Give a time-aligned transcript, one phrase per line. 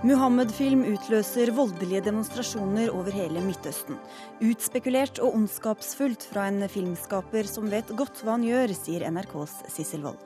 [0.00, 3.98] Muhammed-film utløser voldelige demonstrasjoner over hele Midtøsten.
[4.40, 10.06] Utspekulert og ondskapsfullt fra en filmskaper som vet godt hva han gjør, sier NRKs Sissel
[10.06, 10.24] Wold.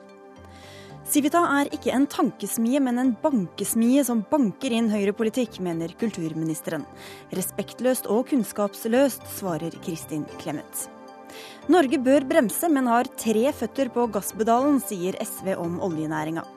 [1.11, 6.87] Civita er ikke en tankesmie, men en bankesmie som banker inn høyrepolitikk, mener kulturministeren.
[7.35, 10.87] Respektløst og kunnskapsløst, svarer Kristin Clemet.
[11.67, 16.47] Norge bør bremse, men har tre føtter på gasspedalen, sier SV om oljenæringa.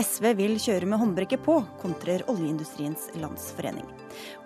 [0.00, 3.86] SV vil kjøre med håndbrekket på, kontrer Oljeindustriens Landsforening.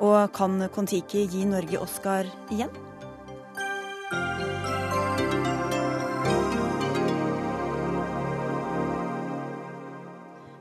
[0.05, 2.73] Og kan Kon-Tiki gi Norge Oscar igjen?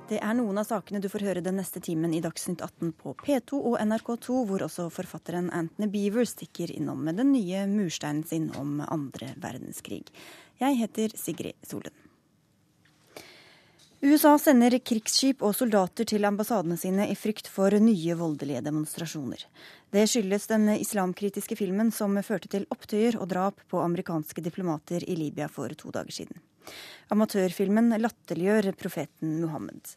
[0.07, 3.12] Det er noen av sakene du får høre den neste timen i Dagsnytt 18 på
[3.20, 8.48] P2 og NRK2, hvor også forfatteren Anthony Beaver stikker innom med den nye mursteinen sin
[8.55, 10.05] om andre verdenskrig.
[10.63, 12.06] Jeg heter Sigrid Solen.
[14.07, 19.41] USA sender krigsskip og soldater til ambassadene sine i frykt for nye voldelige demonstrasjoner.
[19.91, 25.17] Det skyldes den islamkritiske filmen som førte til opptøyer og drap på amerikanske diplomater i
[25.20, 26.40] Libya for to dager siden.
[27.12, 29.95] Amatørfilmen latterliggjør profeten Muhammed.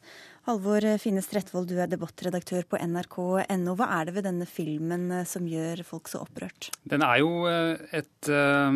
[0.49, 3.79] Halvor Finnes Trettvold, du er debattredaktør på nrk.no.
[3.79, 6.73] Hva er det ved denne filmen eh, som gjør folk så opprørt?
[6.83, 8.71] Den er jo eh, et uh,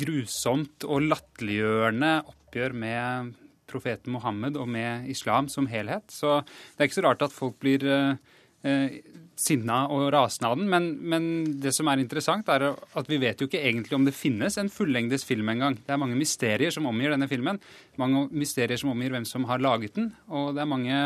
[0.00, 3.34] grusomt og latterliggjørende oppgjør med
[3.70, 6.08] profeten Mohammed og med islam som helhet.
[6.12, 8.98] Så det er ikke så rart at folk blir eh,
[9.36, 10.68] sinna og rasende av den.
[10.72, 11.26] Men, men,
[11.60, 14.70] det som er interessant, er at vi vet jo ikke egentlig om det finnes en
[14.72, 15.76] fullengdes film engang.
[15.76, 17.60] Det er mange mysterier som omgir denne filmen.
[18.00, 20.10] Mange mysterier som omgir hvem som har laget den.
[20.32, 21.00] Og det er mange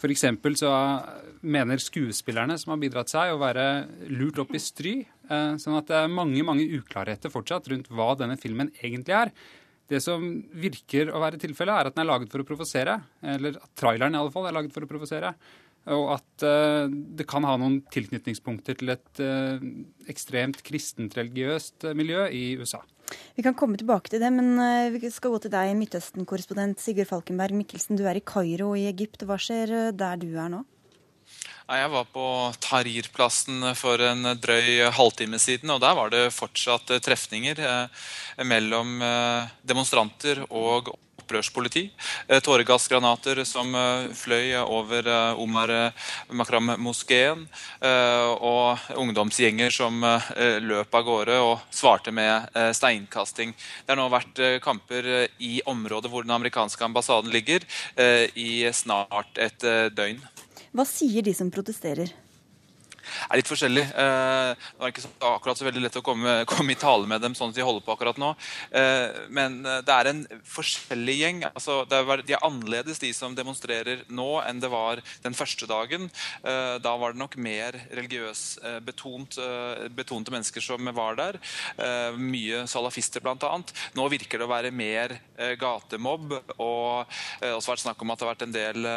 [0.00, 0.24] F.eks.
[0.60, 0.72] så
[1.44, 3.66] mener skuespillerne som har bidratt seg, å være
[4.12, 4.96] lurt opp i stry.
[5.28, 9.36] Eh, sånn at det er mange, mange uklarheter fortsatt rundt hva denne filmen egentlig er.
[9.90, 10.22] Det som
[10.56, 12.96] virker å være tilfellet, er at den er laget for å provosere.
[13.34, 15.34] Eller at traileren i alle fall er laget for å provosere
[15.92, 19.60] og at uh, det kan ha noen tilknytningspunkter til et uh,
[20.10, 22.80] ekstremt kristent religiøst uh, miljø i USA.
[23.36, 24.56] Vi kan komme tilbake til det, men
[24.94, 27.98] vi skal gå til deg, Midtøsten-korrespondent Sigurd Falkenberg Mikkelsen.
[28.00, 29.26] Du er i Kairo i Egypt.
[29.28, 30.62] Hva skjer der du er nå?
[31.64, 32.26] Jeg var på
[32.60, 37.62] Tahrir-plassen for en drøy halvtime siden, og der var det fortsatt trefninger
[38.44, 39.00] mellom
[39.64, 40.92] demonstranter og
[41.24, 41.90] opprørspoliti.
[42.28, 45.72] Eh, tåregassgranater som eh, fløy over eh, Omar
[46.28, 47.46] Makram-moskeen.
[47.84, 50.00] Og ungdomsgjenger som
[50.64, 53.52] løp av gårde og svarte med steinkasting.
[53.54, 55.08] Det har nå vært kamper
[55.38, 57.64] i området hvor den amerikanske ambassaden ligger,
[58.34, 60.22] i snart et døgn.
[60.74, 62.10] Hva sier de som protesterer?
[63.28, 63.84] Er litt forskjellig.
[63.84, 67.36] Eh, det var ikke akkurat så veldig lett å komme, komme, i tale med dem
[67.36, 68.32] sånn at de holder på akkurat nå.
[68.74, 71.42] Eh, men eh, det er en forskjellig gjeng.
[71.50, 76.08] Altså, er, de er annerledes, de som demonstrerer nå, enn det var den første dagen.
[76.44, 78.42] Da var det nok mer religiøs
[78.84, 79.36] betont,
[79.96, 81.38] betonte mennesker som var der.
[82.18, 83.52] Mye salafister, bl.a.
[83.96, 85.16] Nå virker det å være mer
[85.60, 86.34] gatemobb.
[86.62, 88.88] Og det har også vært snakk om at det har vært en del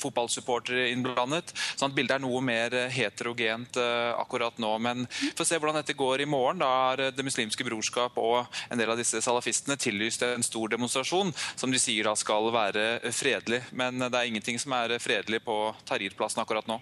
[0.00, 1.54] fotballsupportere innblandet.
[1.74, 4.78] sånn at bildet er noe mer hetero heterogent eh, akkurat nå.
[4.78, 6.60] Men får se hvordan dette går i morgen.
[6.62, 11.32] Da er Det muslimske brorskap og en del av disse salafistene tillyst en stor demonstrasjon
[11.56, 13.62] som de sier da skal være fredelig.
[13.72, 16.80] Men det er ingenting som er fredelig på Tahrir-plassen akkurat nå.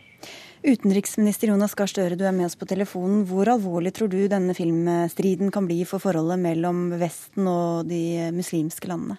[0.62, 3.24] Utenriksminister Jonas Gahr Støre, du er med oss på telefonen.
[3.26, 8.90] Hvor alvorlig tror du denne filmstriden kan bli for forholdet mellom Vesten og de muslimske
[8.90, 9.18] landene?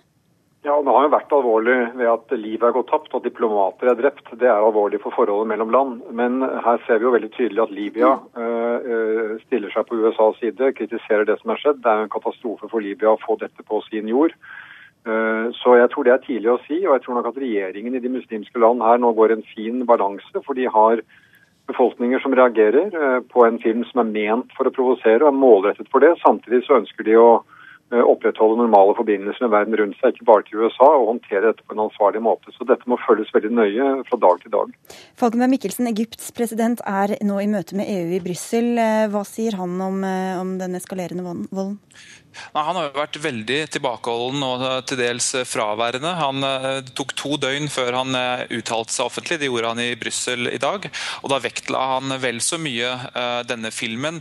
[0.64, 3.98] Ja, Det har jo vært alvorlig ved at livet er gått tapt og diplomater er
[4.00, 4.30] drept.
[4.40, 5.98] Det er alvorlig for forholdet mellom land.
[6.16, 10.70] Men her ser vi jo veldig tydelig at Libya øh, stiller seg på USAs side,
[10.78, 11.82] kritiserer det som er skjedd.
[11.84, 14.32] Det er en katastrofe for Libya å få dette på sin jord.
[15.04, 17.98] Uh, så jeg tror det er tidlig å si, og jeg tror nok at regjeringen
[17.98, 20.32] i de muslimske land her nå går en fin balanse.
[20.46, 21.02] For de har
[21.68, 25.42] befolkninger som reagerer uh, på en film som er ment for å provosere og er
[25.42, 26.14] målrettet for det.
[26.24, 30.46] Samtidig så ønsker de å Eh, opprettholde normale forbindelser med verden rundt seg, ikke bare
[30.48, 32.54] til USA, og håndtere dette på en ansvarlig måte.
[32.56, 34.74] Så dette må følges veldig nøye fra dag til dag.
[35.20, 38.74] Falkenberg Mikkelsen, Egypts president, er nå i møte med EU i Brussel.
[38.82, 41.78] Eh, hva sier han om, eh, om den eskalerende volden?
[42.54, 46.14] Nei, han har jo vært veldig tilbakeholden og eh, til dels eh, fraværende.
[46.20, 48.18] Han eh, tok to døgn før han
[48.54, 49.40] uttalte seg offentlig.
[49.42, 50.88] Det gjorde han i Brussel i dag.
[51.22, 52.90] Og da vektla han vel så mye
[53.48, 54.20] denne filmen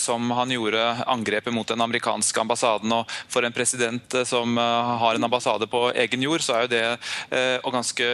[0.00, 0.80] som han gjorde
[1.10, 2.92] angrepet mot den amerikanske ambassaden.
[2.94, 7.40] Og for en president som har en ambassade på egen jord, så er jo det
[7.74, 8.08] ganske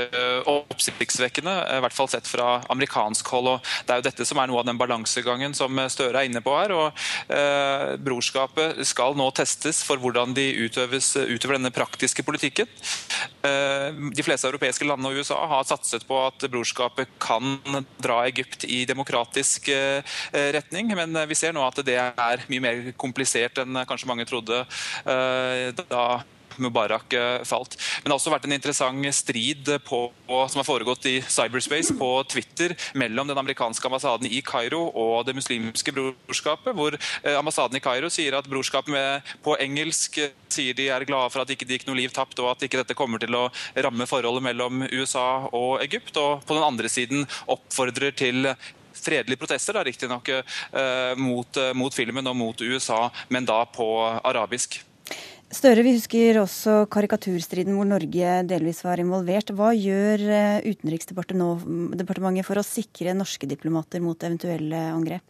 [0.50, 1.54] oppsiktsvekkende.
[1.76, 3.52] I hvert fall sett fra amerikansk hold.
[3.54, 6.44] Og det er jo dette som er noe av den balansegangen som Støre er inne
[6.44, 6.74] på her.
[6.76, 12.66] og Brorskapet skal nå nå testes for hvordan de utøves, utøver denne praktiske politikken.
[13.40, 17.60] De fleste europeiske landene og USA har satset på at brorskapet kan
[18.02, 19.70] dra Egypt i demokratisk
[20.32, 24.64] retning, men vi ser nå at det er mye mer komplisert enn kanskje mange trodde
[25.90, 26.04] da
[26.58, 27.76] Mubarak eh, falt.
[28.00, 32.10] Men det har også vært en interessant strid på, som har foregått i cyberspace på
[32.30, 37.84] Twitter mellom den amerikanske ambassaden i Kairo og det muslimske brorskapet, hvor eh, ambassaden i
[37.84, 41.78] Kairo sier at brorskapet på engelsk eh, sier de er glade for at ikke det
[41.78, 43.46] gikk noe liv tapt, og at ikke dette kommer til å
[43.78, 46.16] ramme forholdet mellom USA og Egypt.
[46.18, 48.50] Og på den andre siden oppfordrer til
[49.00, 53.86] fredelige protester, riktignok, eh, mot, mot filmen og mot USA, men da på
[54.24, 54.80] arabisk.
[55.50, 59.48] Støre, vi husker også karikaturstriden hvor Norge delvis var involvert.
[59.50, 65.24] Hva gjør eh, Utenriksdepartementet for å sikre norske diplomater mot eventuelle angrep?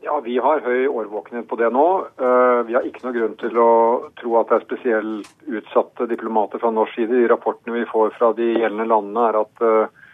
[0.00, 1.84] Ja, Vi har høy årvåkenhet på det nå.
[2.16, 3.68] Eh, vi har ikke noe grunn til å
[4.16, 7.12] tro at det er spesielt utsatte diplomater fra norsk side.
[7.12, 10.06] De rapportene vi får fra de gjeldende landene er at eh,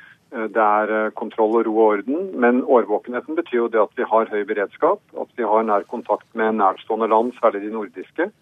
[0.58, 2.32] det er kontroll og ro og orden.
[2.34, 6.26] Men årvåkenheten betyr jo det at vi har høy beredskap, at vi har nær kontakt
[6.34, 8.34] med nærstående land, særlig de nordiske.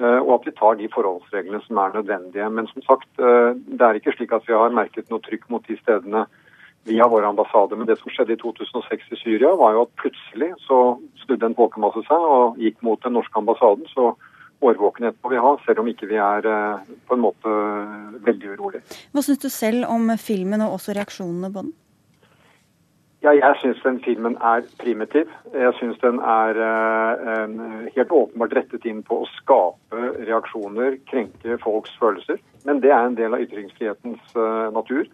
[0.00, 2.48] Eh, og at vi tar de forholdsreglene som er nødvendige.
[2.50, 5.66] Men som sagt, eh, det er ikke slik at vi har merket noe trykk mot
[5.68, 6.24] de stedene
[6.88, 7.76] via våre ambassader.
[7.76, 11.58] Men det som skjedde i 2006 i Syria, var jo at plutselig så snudde en
[11.58, 13.86] folkemasse seg og gikk mot den norske ambassaden.
[13.92, 14.14] Så
[14.62, 17.54] årvåkenhet må vi ha, selv om ikke vi er eh, på en måte
[18.24, 18.82] veldig urolig.
[19.12, 21.72] Hva syns du selv om filmen og også reaksjonene på den?
[23.22, 25.28] Ja, jeg syns den filmen er primitiv.
[25.54, 27.52] Jeg syns den er eh,
[27.94, 32.40] helt åpenbart rettet inn på å skape reaksjoner, krenke folks følelser.
[32.66, 35.06] Men det er en del av ytringsfrihetens eh, natur.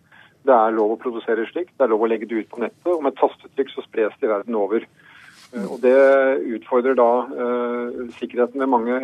[0.48, 2.88] Det er lov å produsere slikt, det er lov å legge det ut på nettet,
[2.88, 4.88] og med tastetrykk så spres det verden over.
[5.52, 5.96] Uh, og Det
[6.56, 7.10] utfordrer da
[8.16, 8.98] sikkerheten ved mange,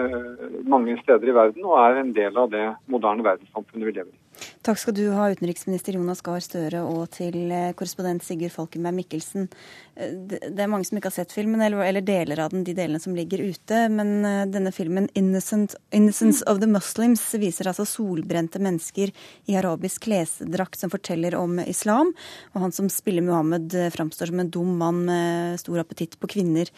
[0.65, 4.24] mange steder i verden, og er en del av det moderne verdenssamfunnet vi lever i.
[4.65, 9.49] Takk skal du ha, utenriksminister Jonas Gahr Støre, og til eh, korrespondent Sigurd Falkenberg Mikkelsen.
[9.95, 13.01] Eh, det er mange som ikke har sett filmen, eller deler av den, de delene
[13.03, 13.85] som ligger ute.
[13.93, 19.13] Men eh, denne filmen 'Innocence of the Muslims' viser altså solbrente mennesker
[19.47, 22.15] i arabisk klesdrakt som forteller om islam.
[22.55, 26.71] Og han som spiller Muhammed, framstår som en dum mann med stor appetitt på kvinner.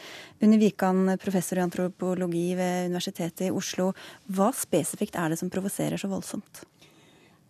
[0.43, 3.93] Unni Wikan, professor i antropologi ved Universitetet i Oslo.
[4.27, 6.67] Hva spesifikt er det som provoserer så voldsomt?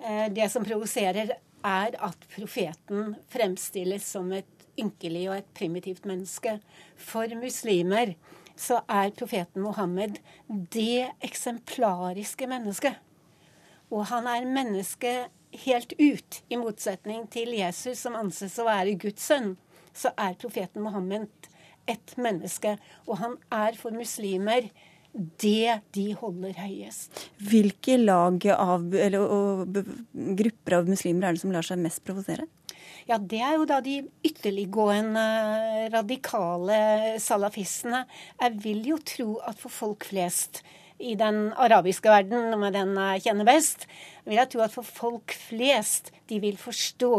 [0.07, 1.33] Eh, det som provoserer,
[1.67, 6.61] er at profeten fremstilles som et ynkelig og et primitivt menneske.
[6.95, 8.15] For muslimer
[8.57, 13.01] så er profeten Mohammed det eksemplariske mennesket.
[13.91, 15.15] Og han er menneske
[15.67, 19.57] helt ut, i motsetning til Jesus, som anses å være Guds sønn.
[19.97, 21.51] Så er profeten Mohammed
[21.91, 22.77] et menneske,
[23.07, 24.71] og han er for muslimer
[25.17, 27.25] det de holder høyest.
[27.49, 29.81] Hvilke lag av, eller, og,
[30.13, 32.47] grupper av muslimer er det som lar seg mest provosere?
[33.07, 35.27] Ja, Det er jo da de ytterliggående
[35.95, 36.79] radikale
[37.23, 38.05] salafistene.
[38.41, 40.65] Jeg vil jo tro at for folk flest
[40.99, 43.87] i den arabiske verden, med den jeg kjenner best,
[44.25, 47.15] vil jeg tro at for folk flest de vil forstå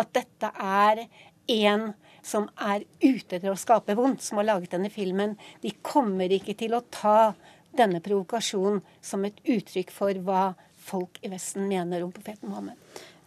[0.00, 1.04] at dette er
[1.48, 1.92] en
[2.24, 6.56] som er ute etter å skape vondt, som har laget denne filmen, de kommer ikke
[6.58, 7.34] til å ta
[7.78, 10.52] denne provokasjonen som et uttrykk for hva
[10.88, 12.78] folk i Vesten mener om profeten Mohammed.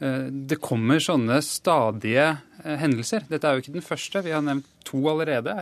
[0.00, 2.30] det kommer sånne stadige
[2.64, 3.26] hendelser.
[3.28, 4.22] Dette er jo ikke den første.
[4.24, 5.52] Vi har nevnt to allerede.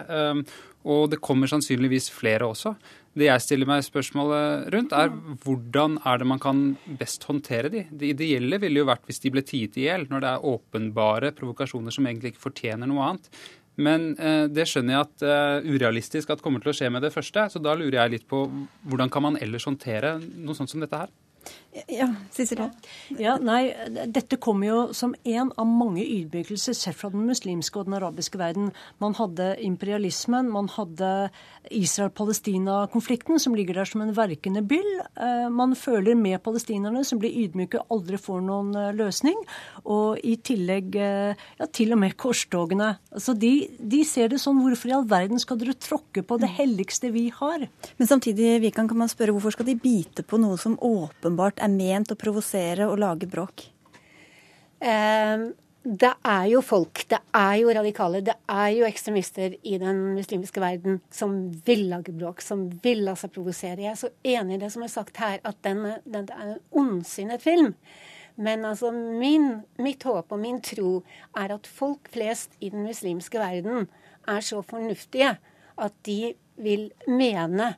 [0.87, 2.73] Og det kommer sannsynligvis flere også.
[3.19, 5.11] Det jeg stiller meg spørsmålet rundt, er
[5.43, 6.61] hvordan er det man kan
[7.01, 7.85] best håndtere de?
[7.91, 11.33] Det ideelle ville jo vært hvis de ble tiet i hjel, når det er åpenbare
[11.39, 13.31] provokasjoner som egentlig ikke fortjener noe annet.
[13.79, 17.13] Men eh, det skjønner jeg at uh, urealistisk at kommer til å skje med det
[17.15, 17.47] første.
[17.51, 18.45] Så da lurer jeg litt på
[18.91, 21.13] hvordan kan man ellers håndtere noe sånt som dette her?
[21.87, 22.65] Ja, Sissel.
[23.21, 23.71] Ja, nei,
[24.11, 28.41] Dette kommer jo som en av mange ydmykelser sett fra den muslimske og den arabiske
[28.41, 28.71] verden.
[29.03, 31.29] Man hadde imperialismen, man hadde
[31.75, 34.89] Israel-Palestina-konflikten, som ligger der som en verkende byll.
[35.21, 39.37] Eh, man føler med palestinerne, som blir ydmyke aldri får noen eh, løsning.
[39.85, 42.95] Og i tillegg eh, ja, til og med korstogene.
[43.13, 46.49] Altså de, de ser det sånn Hvorfor i all verden skal dere tråkke på det
[46.57, 47.69] helligste vi har?
[48.01, 50.75] Men samtidig Vikan, kan man spørre hvorfor skal de bite på noe som
[51.29, 53.69] åpenbart er ment å provosere og lage bråk?
[54.83, 55.51] Um
[55.89, 60.61] det er jo folk, det er jo radikale, det er jo ekstremister i den muslimske
[60.61, 63.81] verden som vil lage bråk, som vil la seg provosere.
[63.87, 66.59] Jeg er så enig i det som er sagt her, at den, den er en
[66.77, 67.73] ondsinnet film.
[68.37, 70.99] Men altså min, mitt håp og min tro
[71.39, 73.89] er at folk flest i den muslimske verden
[74.29, 75.39] er så fornuftige
[75.79, 77.73] at de vil mene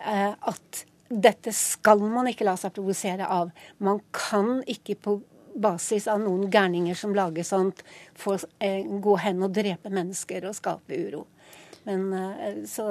[0.00, 3.50] eh, at dette skal man ikke la seg provosere av.
[3.82, 5.18] Man kan ikke på
[5.60, 7.82] basis av noen gærninger som lager sånt,
[8.14, 11.26] få eh, gå hen og drepe mennesker og skape uro.
[11.88, 12.86] Men, eh, så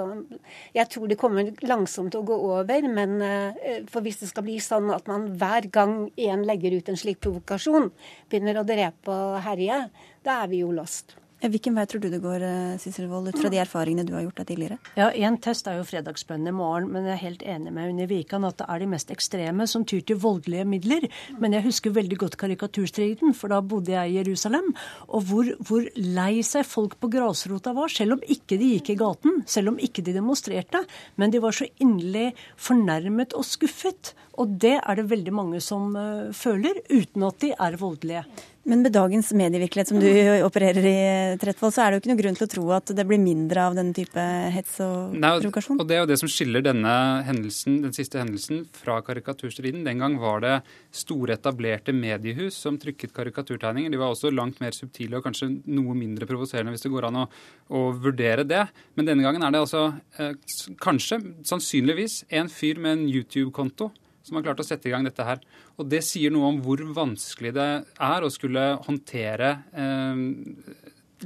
[0.75, 2.89] jeg tror det kommer langsomt til å gå over.
[2.89, 6.91] Men eh, for hvis det skal bli sånn at man hver gang en legger ut
[6.91, 7.91] en slik provokasjon,
[8.29, 9.85] begynner å drepe og herje,
[10.25, 11.18] da er vi jo lost.
[11.39, 14.25] Hvilken vei tror du det går, eh, Sissel Wold, ut fra de erfaringene du har
[14.25, 14.77] gjort deg tidligere?
[14.97, 18.07] Ja, Én test er jo fredagsbønnen i morgen, men jeg er helt enig med Unni
[18.07, 21.07] Wikan at det er de mest ekstreme som tyr til voldelige midler.
[21.39, 24.73] Men jeg husker veldig godt karikaturstriden, for da bodde jeg i Jerusalem.
[25.07, 28.99] Og hvor, hvor lei seg folk på grasrota var, selv om ikke de gikk i
[28.99, 30.83] gaten, selv om ikke de demonstrerte.
[31.15, 34.13] Men de var så inderlig fornærmet og skuffet.
[34.39, 38.23] Og det er det veldig mange som uh, føler, uten at de er voldelige.
[38.69, 40.07] Men med dagens medievirkelighet som du
[40.45, 40.97] opererer i,
[41.41, 43.63] Tretvold, så er det jo ikke noe grunn til å tro at det blir mindre
[43.65, 45.79] av denne type hets og Nei, provokasjon?
[45.81, 46.93] Og det er jo det som skiller denne
[47.25, 49.81] hendelsen, den siste hendelsen fra karikaturstriden.
[49.87, 50.55] Den gang var det
[50.93, 53.89] store, etablerte mediehus som trykket karikaturtegninger.
[53.89, 57.23] De var også langt mer subtile og kanskje noe mindre provoserende, hvis det går an
[57.23, 57.25] å,
[57.73, 58.67] å vurdere det.
[58.93, 59.87] Men denne gangen er det altså
[60.21, 60.37] eh,
[60.83, 63.89] kanskje, sannsynligvis, en fyr med en YouTube-konto
[64.29, 65.41] som har klart å sette i gang dette her.
[65.81, 70.25] Og det sier noe om hvor vanskelig det er å skulle håndtere eh,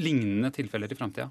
[0.01, 1.29] lignende tilfeller i framtida.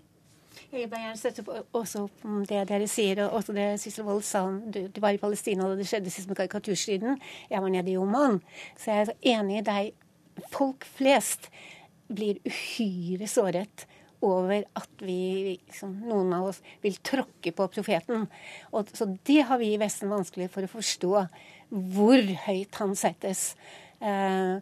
[0.73, 4.47] Jeg vil gjerne støtte også på det dere sier, og også det Sissel Wold sa.
[4.49, 7.19] Du, du, var i Palestina, da det skjedde sist med karikaturstriden.
[7.53, 8.41] Jeg var nede i Oman.
[8.81, 9.91] Så jeg er enig i deg.
[10.55, 11.51] Folk flest
[12.13, 13.85] blir uhyre såret
[14.23, 15.19] over at vi,
[15.53, 18.29] liksom, noen av oss, vil tråkke på profeten.
[18.73, 21.13] Og, så det har vi i Vesten vanskelig for å forstå
[21.97, 23.53] hvor høyt han settes.
[24.01, 24.57] Eh,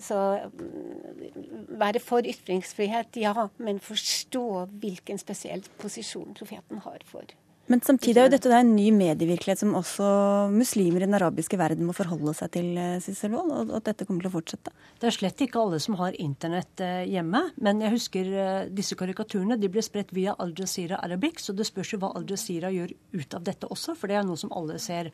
[0.00, 4.46] så mm, være for ytringsfrihet, ja, men forstå
[4.80, 7.36] hvilken spesiell posisjon profeten har for
[7.70, 10.06] men samtidig er jo dette en ny medievirkelighet som også
[10.50, 14.06] muslimer i den arabiske verden må forholde seg til, eh, Sissel Wold, og at dette
[14.08, 14.72] kommer til å fortsette?
[14.98, 17.44] Det er slett ikke alle som har internett eh, hjemme.
[17.62, 21.68] Men jeg husker eh, disse karikaturene de ble spredt via Al Jazeera Arabic, så det
[21.68, 24.50] spørs jo hva Al Jazeera gjør ut av dette også, for det er noe som
[24.50, 25.12] alle ser.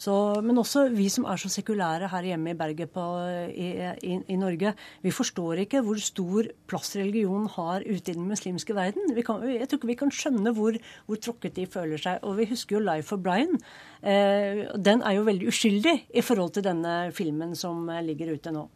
[0.00, 3.06] Så, men også vi som er så sekulære her hjemme i Berget på,
[3.52, 3.68] i,
[4.08, 4.72] i, i, Norge,
[5.04, 9.12] vi forstår ikke hvor stor plass religion har ute i den muslimske verden.
[9.20, 12.24] Kan, jeg tror ikke vi kan skjønne hvor, hvor tråkket de føler føler seg.
[12.26, 13.60] Og vi husker jo 'Life of Brian'.
[14.02, 18.52] Eh, den er jo veldig uskyldig i forhold til denne filmen som eh, ligger ute
[18.52, 18.68] nå.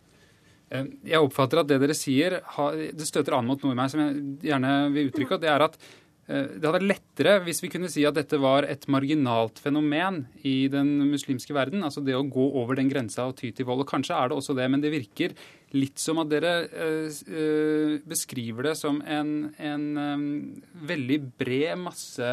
[0.70, 2.40] Eh, jeg oppfatter at det dere sier,
[2.92, 5.40] det støter an mot noe i meg som jeg gjerne vil uttrykke.
[5.40, 5.78] Det er at
[6.24, 10.70] det hadde vært lettere hvis vi kunne si at dette var et marginalt fenomen i
[10.72, 11.84] den muslimske verden.
[11.84, 13.82] Altså det å gå over den grensa og ty til vold.
[13.84, 15.34] Og kanskje er det også det, men det virker
[15.76, 16.64] litt som at dere
[18.08, 19.84] beskriver det som en, en
[20.72, 22.32] veldig bred masse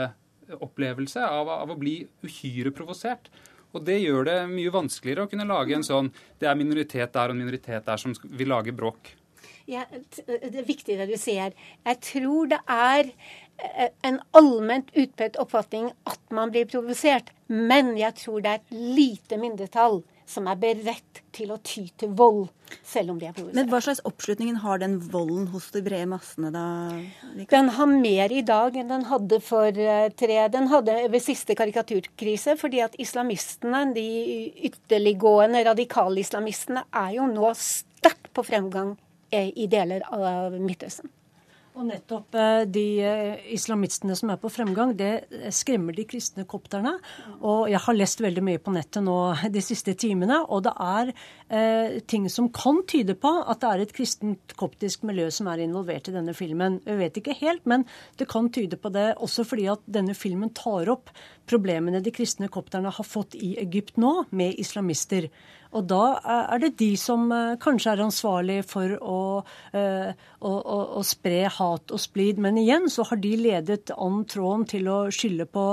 [0.59, 3.31] opplevelse av, av å bli uhyre provosert.
[3.71, 7.31] Og det gjør det mye vanskeligere å kunne lage en sånn Det er minoritet der
[7.31, 9.13] og en minoritet der som vil lage bråk.
[9.69, 9.85] Ja,
[10.27, 11.53] det er viktig det du sier.
[11.85, 13.11] Jeg tror det er
[13.61, 17.31] eh, en allment utbredt oppfatning at man blir provosert.
[17.47, 22.13] Men jeg tror det er et lite mindretall som er beredt til å ty til
[22.17, 22.47] vold,
[22.87, 23.57] selv om de er provosert.
[23.57, 26.63] Men hva slags oppslutning har den volden hos de brede massene, da?
[27.51, 31.55] Den har mer i dag enn den hadde for eh, tre Den hadde ved siste
[31.59, 34.07] karikaturkrise, fordi at islamistene, de
[34.71, 38.95] ytterliggående radikale islamistene, er jo nå sterkt på fremgang
[39.31, 41.11] i deler av Midtøsten.
[41.71, 45.23] Og nettopp eh, de eh, islamistene som er på fremgang, det
[45.55, 46.97] skremmer de kristne kopterne.
[47.39, 49.15] Og jeg har lest veldig mye på nettet nå
[49.55, 53.85] de siste timene, og det er eh, ting som kan tyde på at det er
[53.85, 56.81] et kristent koptisk miljø som er involvert i denne filmen.
[56.87, 57.87] Jeg vet ikke helt, men
[58.19, 61.15] det kan tyde på det også fordi at denne filmen tar opp
[61.47, 65.31] problemene de kristne kopterne har fått i Egypt nå, med islamister.
[65.71, 66.03] Og da
[66.51, 69.19] er det de som eh, kanskje er ansvarlig for å,
[69.77, 70.11] eh,
[70.43, 72.41] å, å, å spre hat og splid.
[72.43, 75.65] Men igjen så har de ledet an tråden til å skylde på,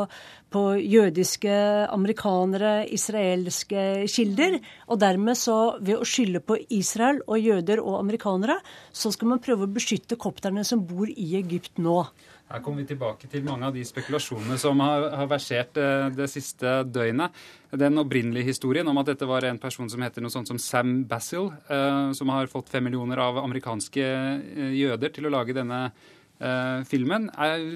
[0.55, 1.59] på jødiske
[1.91, 4.61] amerikanere, israelske kilder.
[4.87, 8.61] Og dermed så, ved å skylde på Israel og jøder og amerikanere,
[8.95, 12.05] så skal man prøve å beskytte kopterne som bor i Egypt nå.
[12.49, 16.31] Her kommer vi tilbake til mange av de spekulasjonene som har, har versert eh, det
[16.33, 17.35] siste døgnet.
[17.77, 21.03] Den opprinnelige historien om at dette var en person som heter noe sånt som Sam
[21.11, 25.83] Basil, eh, som har fått fem millioner av amerikanske eh, jøder til å lage denne
[25.85, 27.69] eh, filmen, er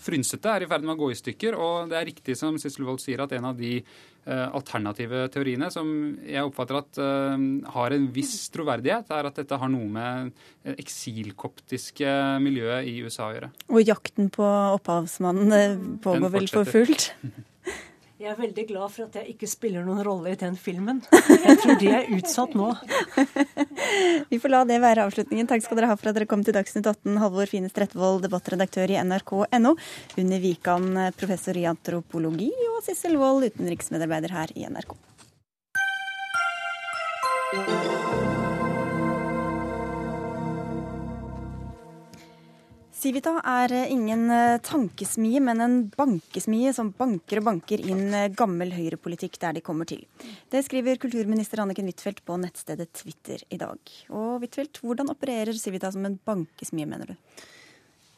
[0.00, 1.60] frynsete, er i ferd med å gå i stykker.
[1.60, 3.82] Og det er riktig som Sissel Wold sier, at en av de
[4.26, 5.88] alternative teoriene, som
[6.26, 7.36] jeg oppfatter at uh,
[7.76, 10.32] har en viss troverdighet, er at dette har noe med
[10.76, 13.52] eksilkoptiske miljøet i USA å gjøre.
[13.70, 17.12] Og jakten på opphavsmannen pågår vel for fullt?
[18.16, 21.02] Jeg er veldig glad for at jeg ikke spiller noen rolle i den filmen.
[21.12, 22.70] Jeg tror de er utsatt nå.
[24.30, 25.44] Vi får la det være avslutningen.
[25.50, 27.18] Takk skal dere ha for at dere kom til Dagsnytt 18.
[27.20, 29.74] Halvor Fine Tretvold, debattredaktør i nrk.no.
[30.16, 30.88] Unni Wikan,
[31.20, 32.48] professor i antropologi.
[32.72, 34.96] Og Sissel Wold, utenriksmedarbeider her i NRK.
[43.06, 48.32] Civita er eh, ingen eh, tankesmie, men en bankesmie som banker og banker inn eh,
[48.34, 50.00] gammel høyrepolitikk der de kommer til.
[50.50, 53.78] Det skriver kulturminister Anniken Huitfeldt på nettstedet Twitter i dag.
[54.10, 57.46] Og Huitfeldt, hvordan opererer Civita som en bankesmie, mener du?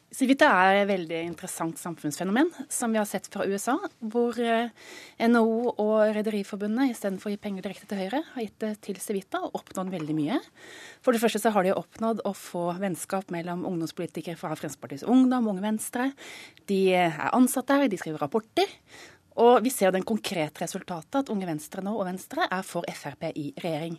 [0.09, 4.71] Civita er et veldig interessant samfunnsfenomen som vi har sett fra USA, hvor eh,
[5.21, 9.43] NHO og Rederiforbundet istedenfor å gi penger direkte til Høyre, har gitt det til Civita
[9.45, 10.39] og oppnådd veldig mye.
[11.05, 15.51] For det første så har de oppnådd å få vennskap mellom ungdomspolitikere fra Fremskrittspartiets Ungdom,
[15.53, 16.09] Unge Venstre.
[16.65, 18.77] De er ansatt der, de skriver rapporter.
[19.39, 23.29] Og vi ser den konkrete resultatet, at Unge Venstre nå og Venstre er for Frp
[23.29, 23.95] i regjering.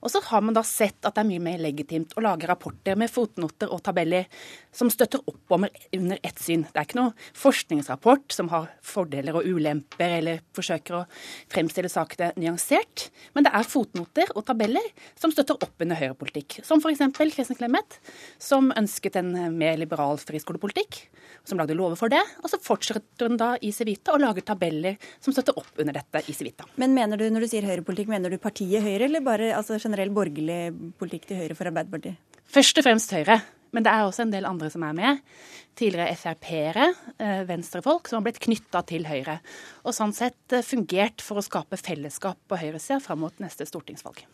[0.00, 2.96] Og så har man da sett at det er mye mer legitimt å lage rapporter
[2.96, 4.24] med fotnoter og tabeller
[4.72, 6.64] som støtter opp om under ett syn.
[6.70, 11.02] Det er ikke noe forskningsrapport som har fordeler og ulemper eller forsøker å
[11.52, 14.88] fremstille sakene nyansert, men det er fotnoter og tabeller
[15.20, 16.62] som støtter opp under høyrepolitikk.
[16.64, 17.04] Som f.eks.
[17.18, 18.00] Kristin Clemet,
[18.40, 21.02] som ønsket en mer liberal friskolepolitikk,
[21.44, 22.24] som lagde lover for det.
[22.40, 25.94] Og så fortsetter hun da i Civita og lager tabeller modeller som støtter opp under
[25.94, 26.66] dette i Civita.
[26.76, 30.10] Men mener du, når du sier høyrepolitikk, mener du partiet Høyre, eller bare altså, generell
[30.10, 32.18] borgerlig politikk til Høyre for Arbeiderpartiet?
[32.48, 33.40] Først og fremst Høyre.
[33.72, 35.18] Men det er også en del andre som er med.
[35.78, 39.36] Tidligere Frp-ere, eh, venstrefolk, som har blitt knytta til Høyre.
[39.86, 44.24] Og sånn sett eh, fungert for å skape fellesskap på høyresida fram mot neste stortingsvalg.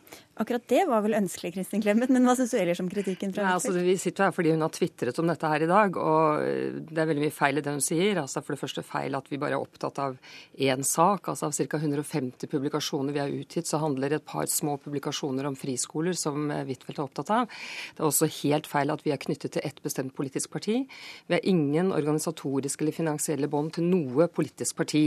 [0.41, 3.45] Akkurat det var vel ønskelig, Kristin Clemet, men hva syns du ellers om kritikken fra
[3.45, 6.41] Nei, altså, Vi sitter her fordi hun har tvitret om dette her i dag, og
[6.47, 8.23] eh, det er veldig mye feil i det hun sier.
[8.23, 10.17] Altså, for det første feil at vi bare er opptatt av
[10.57, 11.29] én sak.
[11.29, 11.77] Altså Av ca.
[11.77, 16.97] 150 publikasjoner vi har utgitt, så handler et par små publikasjoner om friskoler, som Huitfeldt
[16.97, 17.61] er opptatt av.
[17.93, 20.81] Det er også helt feil at vi er knyttet til ett bestemt politisk parti.
[21.29, 25.05] Vi har ingen organisatoriske eller finansielle bånd til noe politisk parti.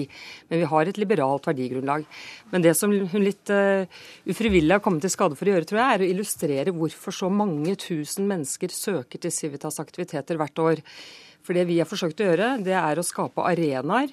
[0.49, 2.07] Men vi har et liberalt verdigrunnlag.
[2.53, 3.89] Men det som hun litt uh,
[4.29, 7.31] ufrivillig har kommet til skade for å gjøre, tror jeg, er å illustrere hvorfor så
[7.33, 10.85] mange tusen mennesker søker til Civitas aktiviteter hvert år.
[11.45, 14.13] For det vi har forsøkt å gjøre, det er å skape arenaer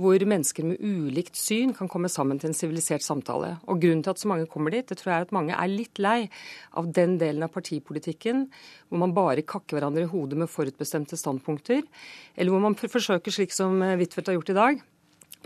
[0.00, 3.54] hvor mennesker med ulikt syn kan komme sammen til en sivilisert samtale.
[3.70, 5.70] Og Grunnen til at så mange kommer dit, det tror jeg er at mange er
[5.70, 6.30] litt lei
[6.74, 8.48] av den delen av partipolitikken
[8.88, 11.84] hvor man bare kakker hverandre i hodet med forutbestemte standpunkter,
[12.34, 14.82] eller hvor man forsøker, slik som Huitfeldt har gjort i dag,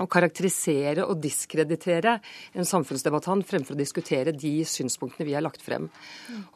[0.03, 2.19] å karakterisere og diskreditere
[2.55, 5.89] en samfunnsdebattant fremfor å diskutere de synspunktene vi har lagt frem.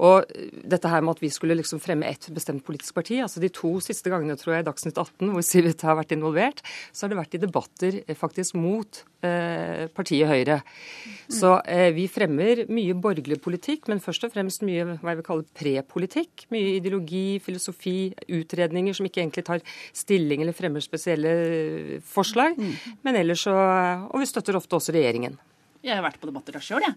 [0.02, 0.28] Og
[0.64, 3.74] dette her med at vi skulle liksom fremme et bestemt politisk parti, altså de to
[3.84, 7.22] siste gangene tror jeg i Dagsnytt 18 hvor Sivert har vært involvert, så har det
[7.22, 10.60] vært i debatter eh, faktisk mot eh, partiet Høyre.
[11.32, 15.26] Så eh, vi fremmer mye borgerlig politikk, men først og fremst mye hva jeg vil
[15.26, 16.46] kalle prepolitikk.
[16.54, 19.64] Mye ideologi, filosofi, utredninger som ikke egentlig tar
[19.96, 21.32] stilling eller fremmer spesielle
[22.06, 22.58] forslag.
[23.02, 23.54] men ellers så,
[24.10, 25.38] Og vi støtter ofte også regjeringen.
[25.82, 26.94] Jeg har vært på debatter der sjøl, jeg.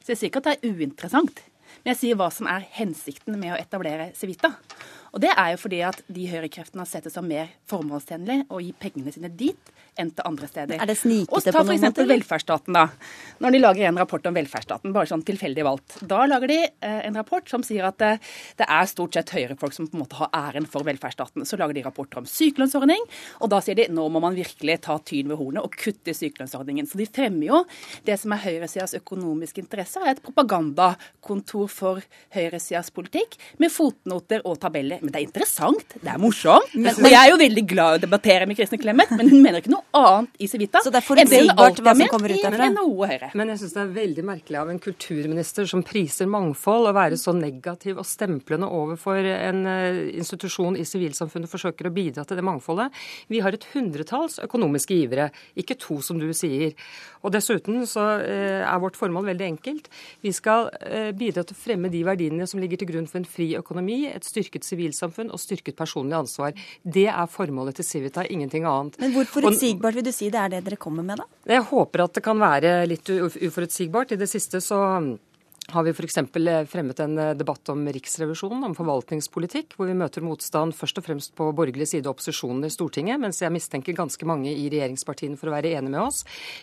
[0.00, 1.42] Så jeg sier ikke at det er uinteressant.
[1.80, 4.52] Men jeg sier hva som er hensikten med å etablere Civita.
[5.10, 8.60] Og det er jo fordi at de høyrekreftene har sett det som mer formålstjenlig å
[8.62, 10.80] gi pengene sine dit enn til andre steder.
[10.80, 12.10] Er det snikete og ta på noen f.eks.
[12.10, 12.86] velferdsstaten, da.
[13.40, 15.98] Når de lager en rapport om velferdsstaten, bare sånn tilfeldig valgt.
[16.10, 18.20] Da lager de eh, en rapport som sier at eh,
[18.60, 21.46] det er stort sett høyrefolk som på en måte har æren for velferdsstaten.
[21.48, 23.06] Så lager de rapporter om sykelønnsordning,
[23.40, 26.16] og da sier de nå må man virkelig ta tyn ved hornet og kutte i
[26.16, 26.88] sykelønnsordningen.
[26.90, 27.62] Så de fremmer jo
[28.06, 34.58] det som er høyresidas økonomiske interesser, er et propagandakontor for høyresidas politikk med fotnoter og
[34.62, 35.02] tabeller.
[35.02, 36.74] Men det er interessant, det er morsomt.
[36.76, 39.62] og jeg er jo veldig glad i å debattere med Kristin Clemet, men hun mener
[39.62, 41.94] ikke noe annet i Civita Så det er enn det hun forutsigbart alltid hva har
[41.94, 42.68] som ment kommer ut i derfra?
[42.70, 43.30] NHO og Høyre.
[43.34, 47.18] Men jeg syns det er veldig merkelig av en kulturminister som priser mangfold, å være
[47.20, 52.46] så negativ og stemplende overfor en eh, institusjon i sivilsamfunnet forsøker å bidra til det
[52.46, 52.90] mangfoldet.
[53.28, 56.76] Vi har et hundretalls økonomiske givere, ikke to, som du sier.
[57.24, 59.90] Og dessuten så eh, er vårt formål veldig enkelt.
[60.24, 63.28] Vi skal eh, bidra til å fremme de verdiene som ligger til grunn for en
[63.28, 66.54] fri økonomi, et styrket sivilsamfunn og styrket personlig ansvar.
[66.84, 68.98] Det er formålet til Civita, ingenting annet.
[69.02, 71.26] Men hvor Og- forutsigbart vil du si det er det dere kommer med, da?
[71.54, 74.12] jeg håper at det kan være litt uforutsigbart.
[74.12, 74.80] I det siste så
[75.74, 76.18] har vi f.eks.
[76.70, 81.34] fremmet en eh, debatt om Riksrevisjonen, om forvaltningspolitikk, hvor vi møter motstand først og fremst
[81.38, 85.50] på borgerlig side og opposisjonen i Stortinget, mens jeg mistenker ganske mange i regjeringspartiene for
[85.50, 86.22] å være enige med oss.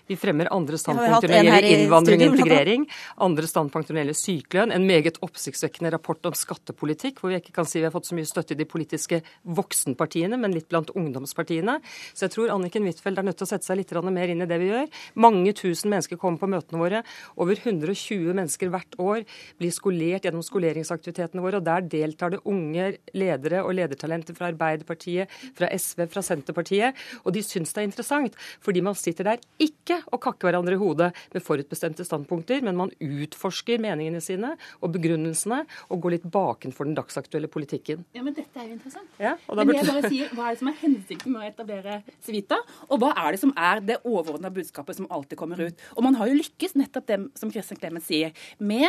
[0.09, 2.87] Vi fremmer andre standpunkter når det gjelder innvandring og integrering,
[3.27, 7.55] andre standpunkter når det gjelder sykelønn, en meget oppsiktsvekkende rapport om skattepolitikk, hvor vi ikke
[7.55, 9.21] kan si vi har fått så mye støtte i de politiske
[9.57, 11.79] voksenpartiene, men litt blant ungdomspartiene.
[12.13, 14.49] Så jeg tror Anniken Huitfeldt er nødt til å sette seg litt mer inn i
[14.49, 14.89] det vi gjør.
[15.19, 17.03] Mange tusen mennesker kommer på møtene våre.
[17.39, 19.23] Over 120 mennesker hvert år
[19.59, 25.31] blir skolert gjennom skoleringsaktivitetene våre, og der deltar det unge ledere og ledertalenter fra Arbeiderpartiet,
[25.57, 26.97] fra SV, fra Senterpartiet.
[27.23, 30.81] Og de syns det er interessant, fordi man sitter der ikke og kakker hverandre i
[30.81, 36.87] hodet med forutbestemte standpunkter, men man utforsker meningene sine og begrunnelsene og går litt bakenfor
[36.87, 38.05] den dagsaktuelle politikken.
[38.15, 39.09] Ja, men dette er jo interessant.
[39.21, 42.59] Ja, Men jeg bare sier, Hva er det som er hensikten med å etablere Civita,
[42.87, 45.85] og hva er det som er det overordna budskapet som alltid kommer ut?
[45.95, 48.86] Og man har jo lykkes, nettopp det som Kristin Clemet sier, med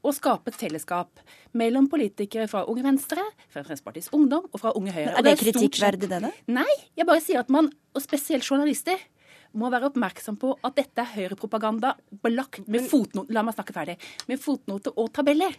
[0.00, 1.20] å skape et fellesskap
[1.60, 5.12] mellom politikere fra Unge Venstre, fra Fremskrittspartiets Ungdom og fra Unge Høyre.
[5.12, 6.30] Er det, det er kritikkverdig, det, da?
[6.60, 9.00] Nei, jeg bare sier at man, og spesielt journalister,
[9.58, 13.96] må være oppmerksom på at dette er høyrepropaganda belagt med fotnoter La meg snakke ferdig.
[14.30, 15.54] Med fotnoter og tabeller.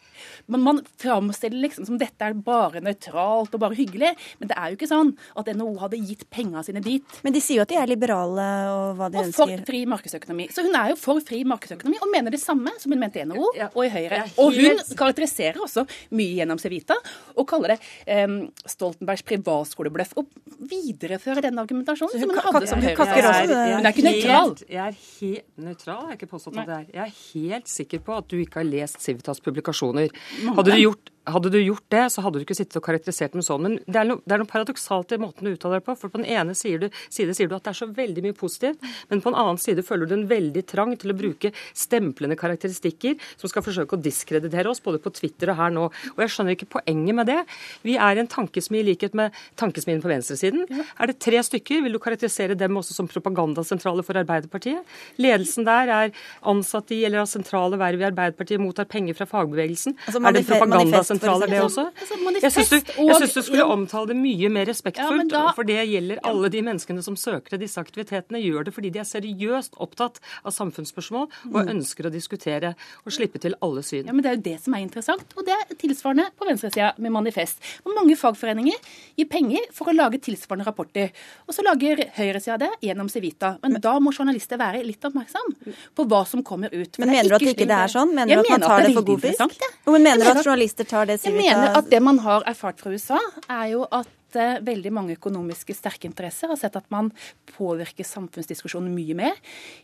[0.51, 4.13] Men man framstiller liksom som dette er bare nøytralt og bare hyggelig.
[4.39, 7.19] Men det er jo ikke sånn at NHO hadde gitt penga sine dit.
[7.25, 10.47] Men de sier jo at de er liberale og hva de Og for fri markedsøkonomi.
[10.53, 13.27] Så hun er jo for fri markedsøkonomi og mener det samme som hun mente i
[13.27, 14.23] NHO Ja, og i Høyre.
[14.41, 15.85] Og hun karakteriserer også
[16.17, 16.97] mye gjennom Civita
[17.35, 18.27] og kaller det eh,
[18.69, 20.15] Stoltenbergs privatskolebløff.
[20.21, 20.29] Og
[20.71, 23.80] viderefører den argumentasjonen som hun hadde som Høyre.
[23.81, 24.53] Hun er ikke nøytral.
[24.69, 26.85] Jeg er helt nøytral, jeg har ikke påstått at det er.
[26.93, 30.13] Jeg er helt sikker på at du ikke har lest Civitas publikasjoner.
[30.45, 33.43] Hadde du gjort hadde du gjort det, så hadde du ikke sittet og karakterisert dem
[33.45, 33.61] sånn.
[33.61, 35.93] Men det er noe, det er noe paradoksalt i måten du uttaler deg på.
[35.99, 38.37] For på den ene sier du, side sier du at det er så veldig mye
[38.37, 38.81] positivt,
[39.11, 43.19] men på den annen side føler du en veldig trang til å bruke stemplende karakteristikker
[43.35, 45.85] som skal forsøke å diskreditere oss, både på Twitter og her nå.
[46.15, 47.37] Og jeg skjønner ikke poenget med det.
[47.85, 50.65] Vi er en tankesmi i likhet med tankesmien på venstresiden.
[50.97, 54.81] Er det tre stykker, vil du karakterisere dem også som propagandasentrale for Arbeiderpartiet?
[55.21, 56.17] Ledelsen der er
[56.49, 59.97] ansatt i eller har sentrale verv i Arbeiderpartiet, mottar penger fra fagbevegelsen.
[60.07, 61.85] Altså er det manife- manifest, det også?
[62.01, 65.79] Altså, Jeg syns du, du skulle omtale det mye mer respektfullt, ja, da- for det
[65.89, 68.39] gjelder alle de menneskene som søker til disse aktivitetene.
[68.41, 73.39] Gjør det fordi de er seriøst opptatt av samfunnsspørsmål og ønsker å diskutere og slippe
[73.39, 74.05] til alle syn.
[74.05, 75.33] Ja, men Det er jo det som er interessant.
[75.37, 77.57] Og det er tilsvarende på venstresida med Manifest.
[77.85, 78.77] Og mange fagforeninger
[79.17, 81.11] gir penger for å lage tilsvarende rapporter.
[81.47, 83.57] Og så lager høyresida det gjennom Civita.
[83.63, 85.55] Men da må journalister være litt oppmerksom
[85.95, 86.97] på hva som kommer ut.
[86.99, 88.13] Men er mener du at ikke det er sånn?
[88.13, 89.39] Mener du at man tar det for god fisk?
[89.87, 92.89] men mener du at journalister tar det Jeg mener at det man har erfart fra
[92.89, 94.07] USA, er jo at
[94.39, 97.11] eh, veldig mange økonomiske sterke interesser har sett at man
[97.55, 99.37] påvirker samfunnsdiskusjonen mye mer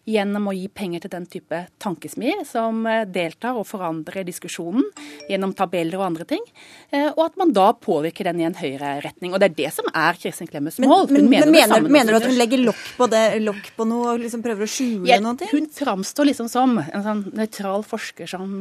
[0.08, 4.86] gjennom å gi penger til den type tankesmier som eh, deltar og forandrer diskusjonen
[5.28, 6.44] gjennom tabeller og andre ting,
[6.92, 9.34] eh, og at man da påvirker den i en høyere retning.
[9.34, 11.08] Og det er det som er Kristin Clemets mål.
[11.12, 14.16] men, men mener, men mener du at hun legger lokk på det, lokk på noe
[14.16, 15.52] og liksom prøver å skjule Ja, ting?
[15.54, 18.60] Hun framstår liksom som en sånn nøytral forsker som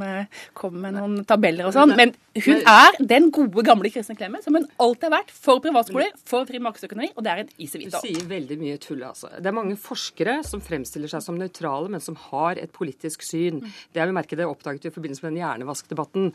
[0.56, 1.94] kommer med noen tabeller og sånn.
[1.96, 6.12] Men hun er den gode, gamle Kristin Clemet som hun alltid har vært for privatskoler
[6.26, 9.28] for fri markedsøkonomi, og det er en is i Du sier veldig mye tull, altså.
[9.36, 13.60] Det er mange forskere som fremstiller seg som nøytrale, men som har et politisk syn.
[13.92, 16.32] Det har vi merket, det oppdaget i forbindelse med den hjernevaskdebatten.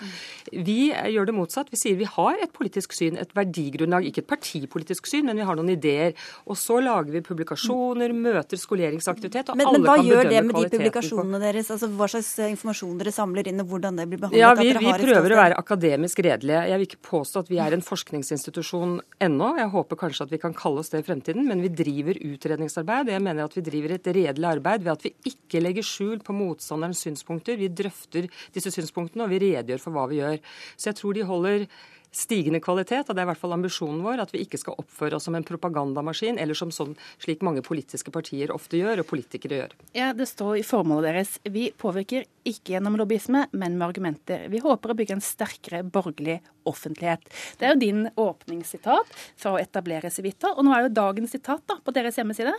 [0.52, 1.72] Vi eh, gjør det motsatt.
[1.72, 4.06] Vi sier vi har et politisk syn, et verdigrunnlag.
[4.10, 6.14] Ikke et partipolitisk syn, men vi har noen ideer.
[6.46, 10.54] Og så lager vi publikasjoner, møter, skoleringsaktivitet, og Men, alle men hva gjør det med
[10.54, 11.72] de kvaliteten på- publikasjonene deres?
[11.72, 14.40] Altså, hva slags eh, informasjon dere samler inn, og hvordan det blir behandlet?
[14.42, 16.64] Ja, vi, vi prøver å være akademisk redelige.
[16.72, 19.31] Jeg vil ikke påstå at vi er en forskningsinstitusjon ennå.
[19.40, 23.12] Jeg håper kanskje at vi kan kalle oss det i fremtiden, men vi driver utredningsarbeid.
[23.14, 26.36] Jeg mener at vi driver et redelig arbeid ved at vi ikke legger skjul på
[26.36, 27.60] motstanderens synspunkter.
[27.60, 30.38] Vi drøfter disse synspunktene, og vi redegjør for hva vi gjør.
[30.76, 31.66] Så jeg tror de holder
[32.12, 35.16] stigende kvalitet, og det er i hvert fall ambisjonen vår, at vi ikke skal oppføre
[35.18, 36.94] oss som en propagandamaskin, eller som sånn,
[37.24, 39.76] slik mange politiske partier ofte gjør, og politikere gjør.
[39.96, 44.48] Ja, Det står i formålet deres vi påvirker ikke gjennom lobbyisme, men med argumenter.
[44.52, 47.24] Vi håper å bygge en sterkere borgerlig offentlighet.
[47.58, 51.64] Det er jo din åpningssitat fra å etablere Civita, og nå er jo dagens sitat
[51.70, 52.54] da, på deres hjemmeside.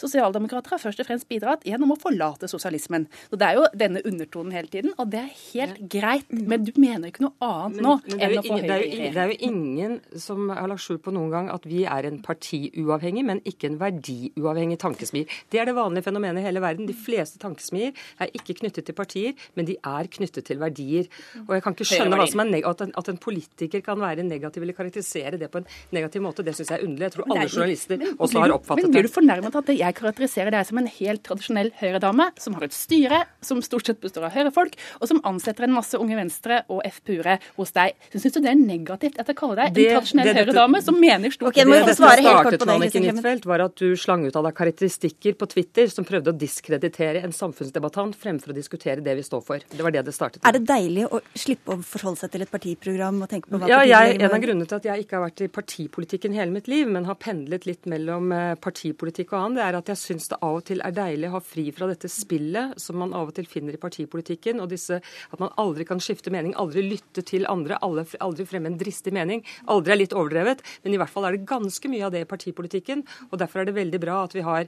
[0.00, 3.08] Sosialdemokrater har først og fremst bidratt gjennom å forlate sosialismen.
[3.30, 6.30] Så Det er jo denne undertonen hele tiden, og det er helt greit.
[6.30, 9.30] Men du mener ikke noe annet nå Men enn å få Høyre jo, det er
[9.32, 13.40] jo ingen som har lagt skjul på noen gang at vi er en partiuavhengig, men
[13.48, 15.30] ikke en verdiuavhengig tankesmier.
[15.52, 16.88] Det er det vanlige fenomenet i hele verden.
[16.88, 21.08] De fleste tankesmier er ikke knyttet til partier, men de er knyttet til verdier.
[21.46, 25.40] Og jeg kan ikke skjønne at, en, at en politiker kan være negativ eller karakterisere
[25.40, 26.44] det på en negativ måte.
[26.46, 27.08] Det syns jeg er underlig.
[27.08, 30.68] Jeg tror alle journalister også har oppfattet Men blir du fornærmet at jeg karakteriserer deg
[30.68, 34.76] som en helt tradisjonell Høyre-dame, som har et styre som stort sett består av Høyre-folk,
[35.00, 37.96] og som ansetter en masse Unge Venstre og FPU-ere hos deg?
[38.12, 41.52] Syns du det er negativt at jeg kaller deg en tradisjonell Høyre-dame som mener stort
[41.52, 43.96] okay, må Det som svare helt kort startet på det, Anniken Huitfeldt, var at du
[43.98, 48.56] slang ut av deg karakteristikker på Twitter som prøvde å diskreditere en samfunnsdebattant fremfor å
[48.56, 49.66] diskutere det vi står for.
[49.70, 52.52] Det var det det startet Er det deilig å slippe å forholde seg til et
[52.52, 55.26] partiprogram og tenke på hva Ja, jeg, En av grunnene til at jeg ikke har
[55.28, 59.60] vært i partipolitikken hele mitt liv, men har pendlet litt mellom eh, partipolitikk og annet,
[59.60, 61.88] det er at jeg syns det av og til er deilig å ha fri fra
[61.90, 65.86] dette spillet som man av og til finner i partipolitikken, og disse, at man aldri
[65.88, 69.44] kan skifte mening, aldri lytte til andre, aldri fremme en dristig mening.
[69.72, 72.28] Aldri er litt overdrevet, men i hvert fall er det ganske mye av det i
[72.28, 73.04] partipolitikken.
[73.30, 74.66] og Derfor er det veldig bra at vi har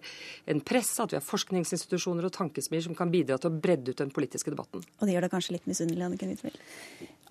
[0.50, 4.04] en presse, at vi har forskningsinstitusjoner og tankesmier som kan bidra til å bredde ut
[4.04, 4.84] den politiske debatten.
[5.00, 6.60] Og det gjør deg kanskje litt misunnelig, Anniken Huitfeldt?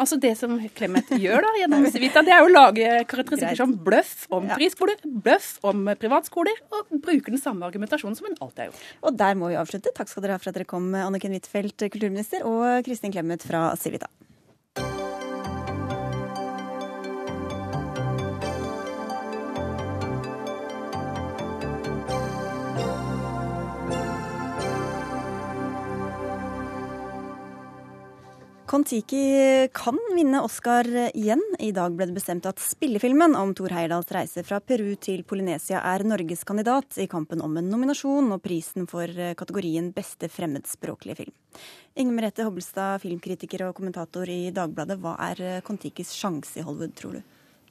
[0.01, 3.75] Altså Det som Clemet gjør da gjennom Civita, det er jo å lage karakteristikker som
[3.85, 8.71] bløff om friskoler, bløff om privatskoler, og bruker den samme argumentasjonen som hun alltid har
[8.71, 8.89] gjort.
[9.05, 9.93] Og der må vi avslutte.
[9.93, 13.69] Takk skal dere ha for at dere kom, Anniken Huitfeldt, kulturminister, og Kristin Clemet fra
[13.79, 14.09] Civita.
[28.73, 31.41] Kon-Tiki kan vinne Oscar igjen.
[31.61, 35.83] I dag ble det bestemt at spillefilmen om Thor Heyerdahls reise fra Peru til Polynesia
[35.91, 39.05] er Norges kandidat i kampen om en nominasjon og prisen for
[39.37, 41.35] kategorien beste fremmedspråklige film.
[42.01, 44.97] Inger Merete Hobbelstad, filmkritiker og kommentator i Dagbladet.
[45.05, 47.21] Hva er Kon-Tikis sjanse i Hollywood, tror du?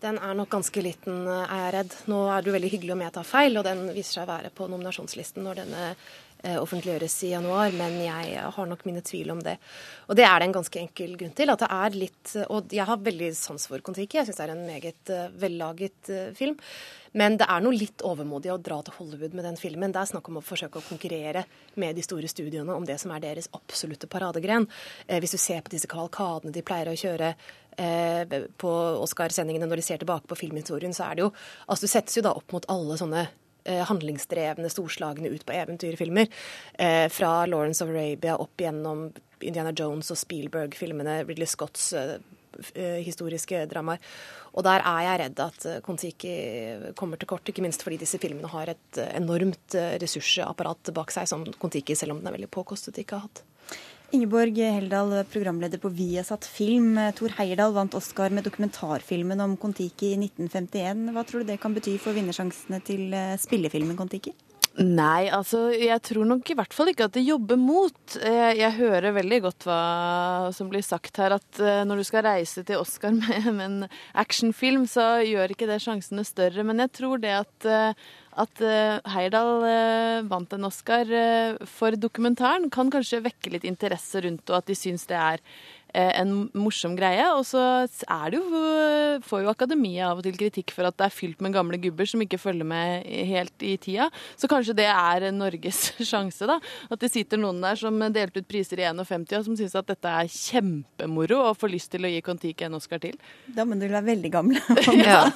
[0.03, 1.93] Den er nok ganske liten, er jeg redd.
[2.11, 4.33] Nå er det jo veldig hyggelig om jeg tar feil, og den viser seg å
[4.33, 6.09] være på nominasjonslisten når denne eh,
[6.42, 9.57] offentliggjøres i januar, men jeg har nok mine tvil om det.
[10.09, 11.52] Og det er det en ganske enkel grunn til.
[11.52, 14.18] At det er litt Og jeg har veldig sans for Kon-Tiki.
[14.18, 16.59] Jeg syns det er en meget eh, vellaget eh, film.
[17.18, 19.92] Men det er noe litt overmodig å dra til Hollywood med den filmen.
[19.92, 21.44] Det er snakk om å forsøke å konkurrere
[21.81, 24.66] med de store studioene om det som er deres absolutte paradegren.
[25.07, 27.35] Eh, hvis du ser på disse kavalkadene de pleier å kjøre
[27.76, 28.72] eh, på
[29.05, 31.31] Oscar-sendingene når de ser tilbake på filmhistorien, så er det jo
[31.66, 36.31] Altså, du settes jo da opp mot alle sånne eh, handlingsdrevne, storslagne ut på eventyrfilmer.
[36.75, 39.11] Eh, fra Lawrence of Arabia opp gjennom
[39.42, 42.16] Indiana Jones og Spielberg-filmene, Ridley Scotts eh,
[42.75, 44.03] eh, historiske dramaer.
[44.53, 46.35] Og der er jeg redd at eh, Kon-Tiki
[46.98, 51.14] kommer til kort, ikke minst fordi disse filmene har et eh, enormt eh, ressursapparat bak
[51.14, 53.44] seg, som Kon-Tiki, selv om den er veldig påkostet, ikke har hatt.
[54.12, 56.98] Ingeborg Heldal, programleder på Viasat Film.
[57.16, 61.07] Thor Heyerdahl vant Oscar med dokumentarfilmen om Kon-Tiki i 1951.
[61.14, 64.35] Hva tror du det kan bety for vinnersjansene til eh, spillefilmen Kon-Tiki?
[64.81, 68.14] Nei, altså jeg tror nok i hvert fall ikke at det jobber mot.
[68.16, 69.81] Jeg, jeg hører veldig godt hva
[70.57, 73.90] som blir sagt her, at eh, når du skal reise til Oscar med, med en
[74.12, 76.64] actionfilm, så gjør ikke det sjansene større.
[76.68, 78.09] Men jeg tror det at, eh,
[78.40, 84.25] at eh, Heyerdahl eh, vant en Oscar eh, for dokumentaren, kan kanskje vekke litt interesse
[84.25, 85.47] rundt og at de syns det er
[85.92, 87.21] en morsom greie.
[87.37, 88.61] Og så er det jo,
[89.29, 92.09] får jo akademiet av og til kritikk for at det er fylt med gamle gubber
[92.09, 94.07] som ikke følger med helt i tida.
[94.40, 96.57] Så kanskje det er Norges sjanse, da.
[96.88, 99.92] At det sitter noen der som delte ut priser i 51 og som syns at
[99.92, 103.21] dette er kjempemoro og får lyst til å gi Kon-Tiki en Oscar til.
[103.53, 104.64] Da må du være veldig gammel.
[105.03, 105.27] Ja.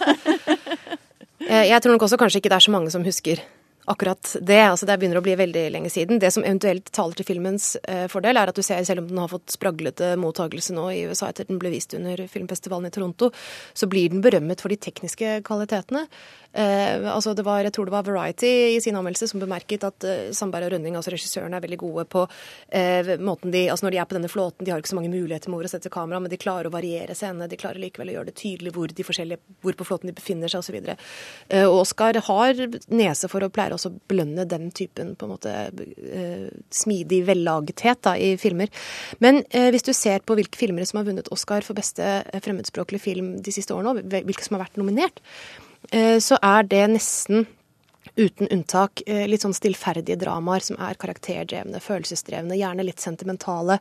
[1.47, 3.43] Eh, jeg tror nok også kanskje ikke det er så mange som husker
[3.87, 4.59] akkurat det.
[4.59, 6.19] altså Det begynner å bli veldig lenge siden.
[6.19, 9.21] Det som eventuelt taler til filmens eh, fordel, er at du ser, selv om den
[9.23, 13.31] har fått spraglete mottagelse nå i USA etter den ble vist under filmfestivalen i Toronto,
[13.75, 16.07] så blir den berømmet for de tekniske kvalitetene.
[16.57, 20.07] Eh, altså det var, jeg tror det var Variety i sin anmeldelse som bemerket at
[20.09, 22.25] eh, Sandberg og Rønning, altså regissørene, er veldig gode på
[22.69, 25.13] eh, måten de altså Når de er på denne flåten, de har ikke så mange
[25.13, 27.49] muligheter med å sette kamera, men de klarer å variere scenene.
[27.51, 30.53] De klarer likevel å gjøre det tydelig hvor, de forskjellige, hvor på flåten de befinner
[30.53, 30.79] seg osv.
[31.49, 35.55] Eh, og Oscar har nese for å pleier også belønne den typen på en måte
[35.69, 38.73] eh, smidig vellagethet da, i filmer.
[39.25, 42.03] Men eh, hvis du ser på hvilke filmer som har vunnet Oscar for beste
[42.41, 45.66] fremmedspråklige fremmedspråklig film de siste årene, hvilke som har vært nominert, Eh,
[46.21, 47.47] så er det nesten
[48.17, 53.79] uten unntak eh, litt sånn stillferdige dramaer som er karakterdrevne, følelsesdrevne, gjerne litt sentimentale.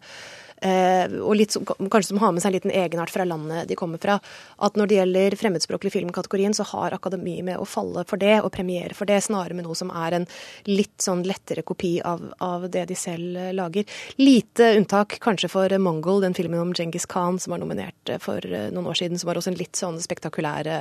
[0.65, 3.99] Eh, og litt, kanskje som har med seg en liten egenart fra landet de kommer
[4.01, 4.17] fra.
[4.65, 8.51] At når det gjelder fremmedspråklig film-kategorien, så har Akademi med å falle for det og
[8.55, 10.27] premiere for det, snarere med noe som er en
[10.67, 13.87] litt sånn lettere kopi av, av det de selv lager.
[14.19, 18.91] Lite unntak kanskje for Mongol, den filmen om Djengis Khan som var nominert for noen
[18.91, 20.71] år siden, som var også en litt sånn spektakulær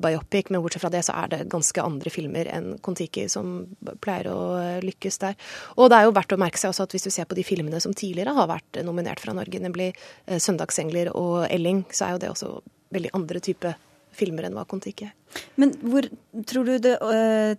[0.00, 3.66] biopic, men bortsett fra det så er det ganske andre filmer enn Kon-Tiki som
[4.04, 5.36] pleier å eh, lykkes der.
[5.76, 7.44] Og det er jo verdt å merke seg også at hvis du ser på de
[7.46, 12.16] filmene som tidligere har vært nominert fra Norge, nemlig uh, 'Søndagsengler' og 'Elling', så er
[12.16, 12.54] jo det også
[12.96, 13.74] veldig andre type
[14.18, 15.14] filmer enn hva Kon-Tiki er.
[15.60, 16.08] Men hvor
[16.48, 16.94] tror du det,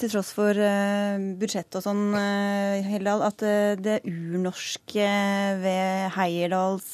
[0.02, 0.58] til tross for
[1.40, 2.02] budsjett og sånn,
[2.90, 3.46] Heldal, at
[3.80, 5.06] det urnorske
[5.62, 6.90] ved Heierdals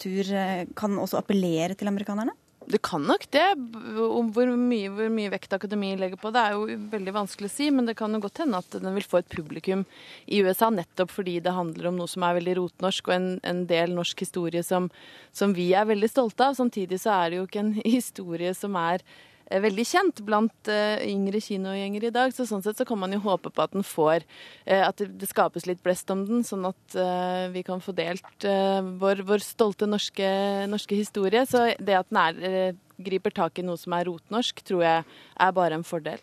[0.00, 0.32] tur
[0.78, 2.32] kan også appellere til amerikanerne?
[2.66, 3.44] Det kan nok det.
[3.94, 7.68] Hvor mye, hvor mye vekt Akademi legger på det, er jo veldig vanskelig å si.
[7.70, 9.84] Men det kan jo godt hende at den vil få et publikum
[10.26, 13.62] i USA nettopp fordi det handler om noe som er veldig rotnorsk, og en, en
[13.70, 14.90] del norsk historie som,
[15.36, 16.58] som vi er veldig stolte av.
[16.58, 19.06] Samtidig så er det jo ikke en historie som er
[19.50, 22.34] veldig kjent blant uh, yngre kinogjengere i dag.
[22.34, 24.24] Så sånn sett så kan man jo håpe på at den får
[24.68, 26.96] uh, At det, skapes litt blest om den, sånn at
[27.52, 28.44] vi kan få delt
[29.00, 30.28] vår, vår, stolte norske,
[30.70, 31.42] norske, historie.
[31.48, 35.56] Så det at den er, griper tak i noe som er rotnorsk, tror jeg er
[35.56, 36.22] bare en fordel.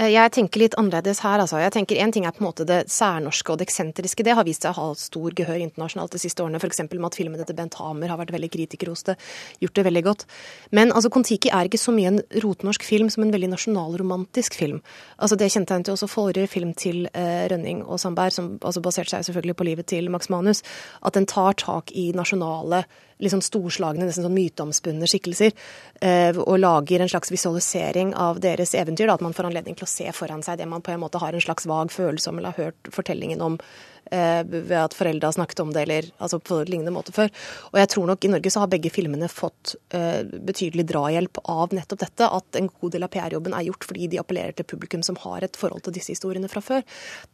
[0.00, 1.42] Eh, jeg tenker litt annerledes her.
[1.42, 1.58] altså.
[1.60, 4.24] Jeg tenker En ting er på en måte det særnorske og det eksentriske.
[4.24, 6.56] Det har vist seg å ha stor gehør internasjonalt de siste årene.
[6.56, 6.80] F.eks.
[6.88, 9.16] med at filmene til Bent Hamer har vært veldig kritikerroste.
[9.60, 10.26] Gjort det veldig godt.
[10.72, 14.80] Men altså, Kon-Tiki er ikke så mye en rotnorsk film som en veldig nasjonalromantisk film.
[15.18, 18.80] Altså, Det kjente jeg til også forrige film til eh, Rønning og Sandberg, som altså
[18.80, 20.62] baserte seg selvfølgelig på livet til Max Manus.
[21.04, 22.84] At den tar tak i nasjonale
[23.20, 25.54] litt sånn storslagne, nesten sånn myteomspunne skikkelser,
[26.00, 29.06] eh, og lager en slags visualisering av deres eventyr.
[29.06, 31.20] Da, at man får anledning til å se foran seg det man på en måte
[31.22, 33.60] har en slags vag følelse om eller har hørt fortellingen om
[34.10, 37.30] ved at foreldre har snakket om det, eller altså på lignende måte før.
[37.70, 41.74] Og jeg tror nok i Norge så har begge filmene fått uh, betydelig drahjelp av
[41.76, 42.28] nettopp dette.
[42.40, 45.46] At en god del av PR-jobben er gjort fordi de appellerer til publikum som har
[45.46, 46.84] et forhold til disse historiene fra før.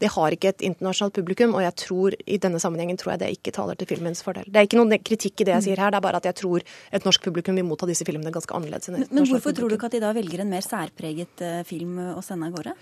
[0.02, 3.32] Det har ikke et internasjonalt publikum, og jeg tror i denne sammenhengen tror jeg det
[3.38, 4.48] ikke taler til filmens fordel.
[4.48, 6.40] Det er ikke noen kritikk i det jeg sier her, det er bare at jeg
[6.42, 8.92] tror et norsk publikum vil motta disse filmene ganske annerledes.
[8.92, 12.00] Men, men hvorfor tror du ikke at de da velger en mer særpreget uh, film
[12.16, 12.76] å sende av gårde?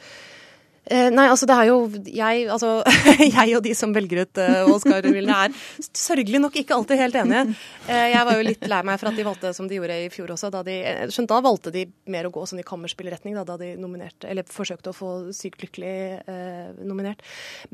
[0.85, 1.77] Eh, nei, altså det er jo
[2.13, 2.75] jeg, altså,
[3.39, 7.57] jeg og de som velger ut uh, Oscar-hyllene, er sørgelig nok ikke alltid helt enige.
[7.89, 10.11] Uh, jeg var jo litt lei meg for at de valgte som de gjorde i
[10.13, 10.53] fjor også.
[10.53, 10.77] Da, de,
[11.09, 14.49] skjønt, da valgte de mer å gå sånn i kammerspillretning da, da de nominerte, eller
[14.49, 15.95] forsøkte å få Sykt lykkelig
[16.31, 17.23] eh, nominert.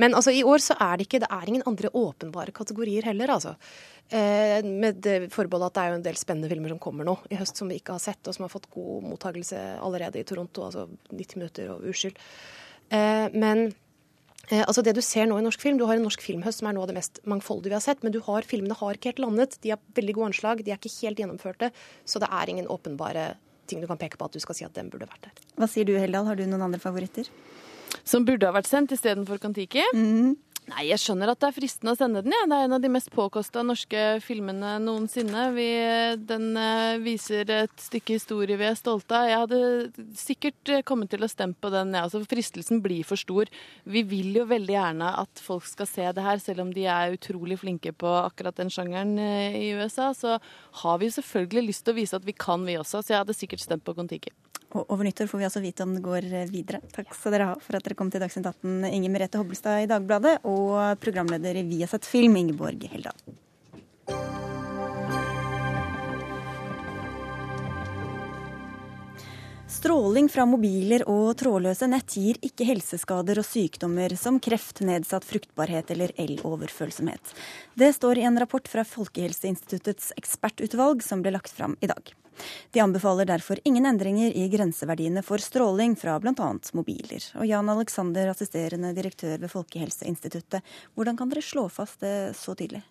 [0.01, 3.33] Men altså, i år så er det ikke Det er ingen andre åpenbare kategorier heller,
[3.35, 3.57] altså.
[4.11, 7.15] Eh, med det forbeholdet at det er jo en del spennende filmer som kommer nå
[7.31, 10.27] i høst som vi ikke har sett, og som har fått god mottagelse allerede i
[10.27, 12.19] Toronto, altså 90 minutter og Uskyld.
[12.91, 13.69] Eh, men
[14.51, 16.71] eh, altså det du ser nå i norsk film, Du har en norsk filmhøst som
[16.71, 18.03] er noe av det mest mangfoldige vi har sett.
[18.03, 19.59] Men du har, filmene har ikke helt landet.
[19.63, 20.65] De har veldig gode anslag.
[20.67, 21.71] De er ikke helt gjennomførte.
[22.05, 23.33] Så det er ingen åpenbare
[23.71, 25.43] ting du kan peke på at du skal si at den burde vært der.
[25.61, 26.27] Hva sier du, Heldal?
[26.27, 27.31] Har du noen andre favoritter?
[28.07, 29.83] Som burde ha vært sendt istedenfor Kon-Tiki?
[29.95, 30.35] Mm.
[30.71, 32.35] Nei, jeg skjønner at det er fristende å sende den.
[32.35, 32.45] Ja.
[32.47, 35.47] Det er en av de mest påkosta norske filmene noensinne.
[35.57, 35.69] Vi,
[36.29, 39.27] den uh, viser et stykke historie vi er stolte av.
[39.31, 42.05] Jeg hadde sikkert eh, kommet til å stemme på den, ja.
[42.07, 43.51] altså, fristelsen blir for stor.
[43.83, 47.17] Vi vil jo veldig gjerne at folk skal se det her, selv om de er
[47.17, 50.13] utrolig flinke på akkurat den sjangeren i USA.
[50.15, 50.39] Så
[50.85, 53.03] har vi selvfølgelig lyst til å vise at vi kan, vi også.
[53.03, 54.35] Så jeg hadde sikkert stemt på Kon-Tiki.
[54.71, 56.79] Og over nyttår får vi altså vite om det går videre.
[56.95, 59.91] Takk skal dere ha for at dere kom til Dagsnytt 18, Inger Merete Hobbelstad i
[59.91, 63.17] Dagbladet og programleder i Viasat Film, Ingeborg Heldal.
[69.71, 75.93] Stråling fra mobiler og trådløse nett gir ikke helseskader og sykdommer som kreft, nedsatt fruktbarhet
[75.95, 77.31] eller el-overfølsomhet.
[77.79, 82.11] Det står i en rapport fra Folkehelseinstituttets ekspertutvalg som ble lagt fram i dag.
[82.75, 86.53] De anbefaler derfor ingen endringer i grenseverdiene for stråling fra bl.a.
[86.75, 87.31] mobiler.
[87.39, 90.67] Og Jan Alexander, assisterende direktør ved Folkehelseinstituttet,
[90.99, 92.83] hvordan kan dere slå fast det så tydelig?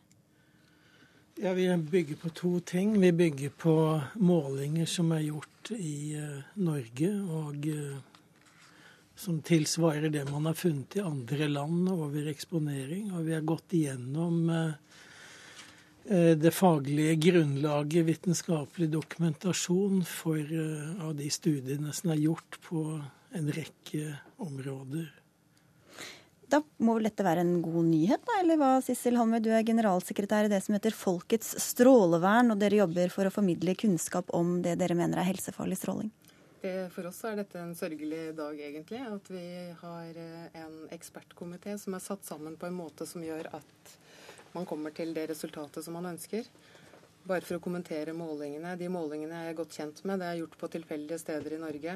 [1.42, 3.00] Ja, Vi bygger på to ting.
[3.02, 8.66] Vi bygger på målinger som er gjort i uh, Norge, og uh,
[9.16, 13.14] som tilsvarer det man har funnet i andre land over eksponering.
[13.16, 14.76] Og vi har gått igjennom uh,
[16.44, 20.44] det faglige grunnlaget, vitenskapelig dokumentasjon, for,
[21.08, 22.84] av de studiene som er gjort på
[23.40, 24.12] en rekke
[24.44, 25.08] områder.
[26.50, 28.40] Da må vel dette være en god nyhet, da?
[28.42, 32.80] Eller hva, Sissel Halmøy, du er generalsekretær i det som heter Folkets strålevern, og dere
[32.82, 36.10] jobber for å formidle kunnskap om det dere mener er helsefarlig stråling?
[36.60, 39.00] For oss er dette en sørgelig dag, egentlig.
[39.06, 39.46] At vi
[39.80, 43.94] har eh, en ekspertkomité som er satt sammen på en måte som gjør at
[44.52, 46.50] man kommer til det resultatet som man ønsker.
[47.30, 48.74] Bare for å kommentere målingene.
[48.80, 50.20] De målingene er jeg godt kjent med.
[50.20, 51.96] Det er gjort på tilfeldige steder i Norge.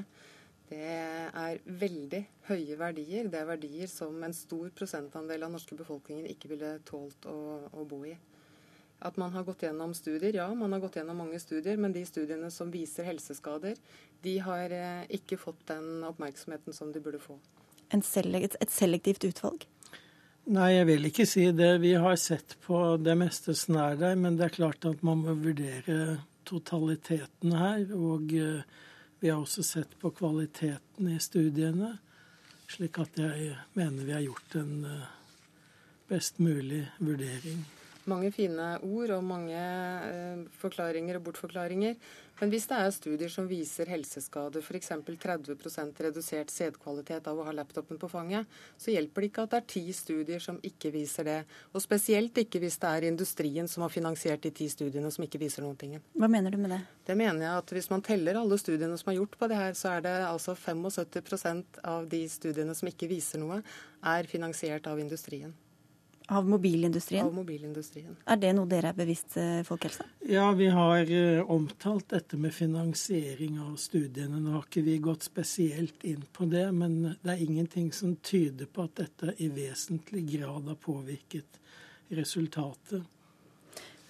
[0.69, 3.27] Det er veldig høye verdier.
[3.31, 7.83] Det er verdier som en stor prosentandel av norske befolkningen ikke ville tålt å, å,
[7.87, 8.13] bo i.
[9.03, 12.05] At man har gått gjennom studier, ja, man har gått gjennom mange studier, men de
[12.07, 13.75] studiene som viser helseskader,
[14.23, 17.35] de har eh, ikke fått den oppmerksomheten som de burde få.
[18.07, 19.67] Selekt, et selektivt utvalg?
[20.53, 21.75] Nei, jeg vil ikke si det.
[21.83, 25.21] Vi har sett på det meste som er der, men det er klart at man
[25.21, 27.85] må vurdere totaliteten her.
[27.91, 28.31] og...
[28.31, 28.89] Uh,
[29.23, 31.93] vi har også sett på kvaliteten i studiene,
[32.67, 35.13] slik at jeg mener vi har gjort en eh,
[36.09, 37.61] best mulig vurdering.
[38.11, 41.95] Mange fine ord og mange eh, forklaringer og bortforklaringer.
[42.39, 44.89] Men hvis det er studier som viser helseskade, f.eks.
[44.89, 49.59] 30% redusert sædkvalitet av å ha laptopen på fanget, så hjelper det ikke at det
[49.61, 51.37] er ti studier som ikke viser det.
[51.71, 55.41] Og spesielt ikke hvis det er industrien som har finansiert de ti studiene som ikke
[55.43, 55.95] viser noen ting.
[56.17, 56.81] Hva mener du med det?
[57.05, 59.77] Det mener jeg at hvis man teller alle studiene som er gjort på det her,
[59.77, 63.61] så er det altså 75% av de studiene som ikke viser noe,
[64.03, 65.53] er finansiert av industrien.
[66.27, 67.25] Av mobilindustrien?
[67.25, 68.15] Av mobilindustrien.
[68.25, 70.05] Er det noe dere er bevisst eh, folkehelse?
[70.29, 74.39] Ja, vi har uh, omtalt dette med finansiering av studiene.
[74.39, 78.71] Nå har ikke vi gått spesielt inn på det, men det er ingenting som tyder
[78.71, 81.59] på at dette i vesentlig grad har påvirket
[82.15, 83.03] resultatet.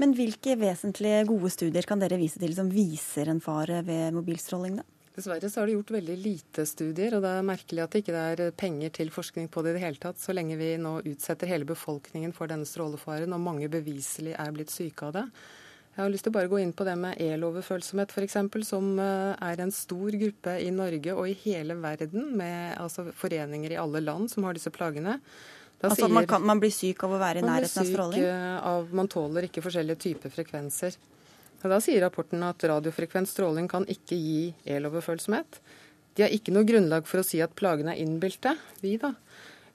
[0.02, 4.82] Men hvilke vesentlige gode studier kan dere vise til som viser en fare ved mobilstråling?
[4.82, 4.93] da?
[5.14, 8.22] Dessverre så har det gjort veldig lite studier, og det er merkelig at det ikke
[8.34, 11.52] er penger til forskning på det i det hele tatt, så lenge vi nå utsetter
[11.52, 15.28] hele befolkningen for denne strålefaren, og mange beviselig er blitt syke av det.
[15.94, 19.36] Jeg har lyst til å bare gå inn på det med eloverfølsomhet f.eks., som eh,
[19.46, 24.02] er en stor gruppe i Norge og i hele verden, med altså, foreninger i alle
[24.02, 25.20] land som har disse plagene.
[25.78, 28.26] Da altså sier, man, kan, man, blir syk av å være i nærheten av stråling?
[28.26, 30.98] Eh, av, man tåler ikke forskjellige typer frekvenser.
[31.64, 35.62] Da sier rapporten at radiofrekvent stråling kan ikke gi eloverfølsomhet.
[36.14, 38.54] De har ikke noe grunnlag for å si at plagene er innbilte,
[38.84, 39.14] vi da,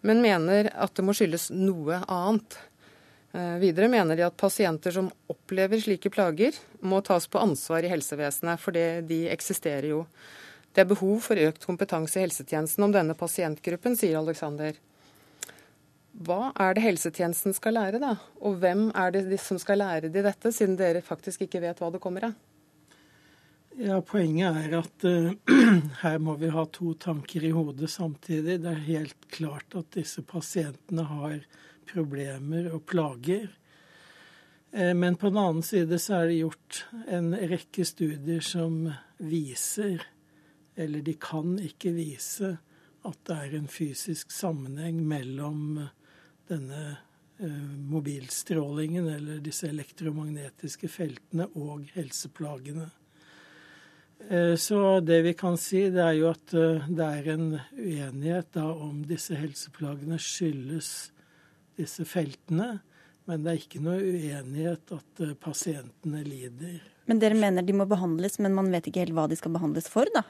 [0.06, 2.58] men mener at det må skyldes noe annet.
[3.32, 7.90] Eh, videre mener de at pasienter som opplever slike plager, må tas på ansvar i
[7.90, 10.04] helsevesenet, for de eksisterer jo.
[10.72, 14.76] Det er behov for økt kompetanse i helsetjenesten om denne pasientgruppen, sier Alexander.
[16.18, 18.16] Hva er det helsetjenesten skal lære, da?
[18.42, 21.92] Og hvem er det som skal lære de dette, siden dere faktisk ikke vet hva
[21.94, 22.38] det kommer av?
[23.78, 25.30] Ja, Poenget er at uh,
[26.02, 28.56] her må vi ha to tanker i hodet samtidig.
[28.64, 31.36] Det er helt klart at disse pasientene har
[31.86, 33.46] problemer og plager.
[34.74, 38.88] Uh, men på den annen side så er det gjort en rekke studier som
[39.22, 40.02] viser,
[40.74, 42.56] eller de kan ikke vise,
[43.06, 45.86] at det er en fysisk sammenheng mellom
[46.48, 46.84] denne
[47.40, 52.88] eh, mobilstrålingen eller disse elektromagnetiske feltene og helseplagene.
[54.28, 57.46] Eh, så det vi kan si, det er jo at eh, det er en
[57.76, 60.92] uenighet da om disse helseplagene skyldes
[61.78, 62.78] disse feltene.
[63.28, 66.78] Men det er ikke noe uenighet at pasientene lider.
[67.08, 69.88] Men dere mener de må behandles, men man vet ikke helt hva de skal behandles
[69.92, 70.24] for, da?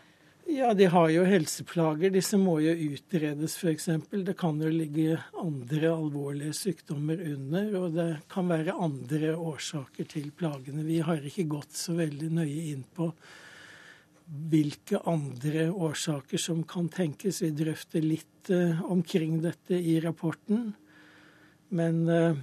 [0.50, 2.08] Ja, de har jo helseplager.
[2.08, 3.90] Disse må jo utredes, f.eks.
[4.08, 10.30] Det kan jo ligge andre alvorlige sykdommer under, og det kan være andre årsaker til
[10.32, 10.86] plagene.
[10.88, 13.10] Vi har ikke gått så veldig nøye inn på
[14.48, 17.42] hvilke andre årsaker som kan tenkes.
[17.44, 20.70] Vi drøfter litt uh, omkring dette i rapporten.
[21.76, 22.40] Men uh,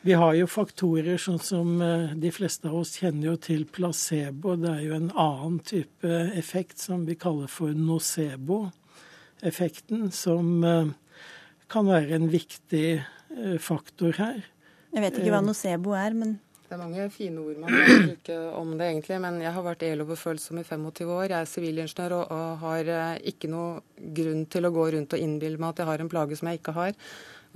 [0.00, 4.54] Vi har jo faktorer sånn som eh, de fleste av oss kjenner jo til placebo.
[4.60, 6.06] Det er jo en annen type
[6.38, 10.86] effekt som vi kaller for nocebo-effekten, som eh,
[11.66, 14.42] kan være en viktig eh, faktor her.
[14.94, 16.38] Jeg vet ikke hva nocebo er, men
[16.68, 19.16] det er mange fine ord man kan bruke om det, egentlig.
[19.24, 21.32] Men jeg har vært eloverfølsom i 25 år.
[21.32, 22.84] Jeg er sivilingeniør og, og, har
[23.26, 26.36] ikke noe grunn til å gå rundt og innbille meg at jeg har en plage
[26.38, 26.92] som jeg ikke har.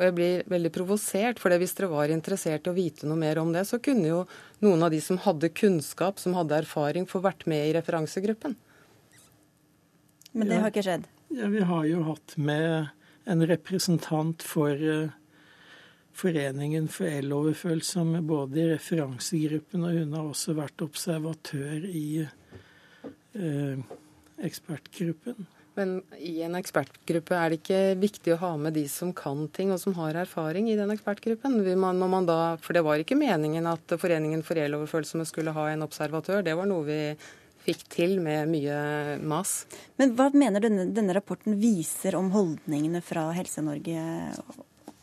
[0.03, 3.39] Og jeg blir veldig provosert, for hvis dere var interessert i å vite noe mer
[3.39, 4.21] om det, så kunne jo
[4.65, 8.57] noen av de som hadde kunnskap, som hadde erfaring, få vært med i referansegruppen.
[10.33, 11.07] Men det har ikke skjedd?
[11.37, 12.91] Ja, Vi har jo hatt med
[13.31, 15.15] en representant for uh,
[16.13, 23.79] Foreningen for eloverfølsomme både i referansegruppen, og hun har også vært observatør i eh,
[24.45, 25.47] ekspertgruppen.
[25.79, 29.73] Men i en ekspertgruppe er det ikke viktig å ha med de som kan ting
[29.73, 31.57] og som har erfaring i den ekspertgruppen?
[31.81, 35.87] Man, man da, for det var ikke meningen at Foreningen for eloverfølsomme skulle ha en
[35.87, 36.45] observatør.
[36.45, 37.01] Det var noe vi
[37.63, 38.77] fikk til med mye
[39.23, 39.63] mas.
[40.01, 44.03] Men hva mener denne, denne rapporten viser om holdningene fra Helse-Norge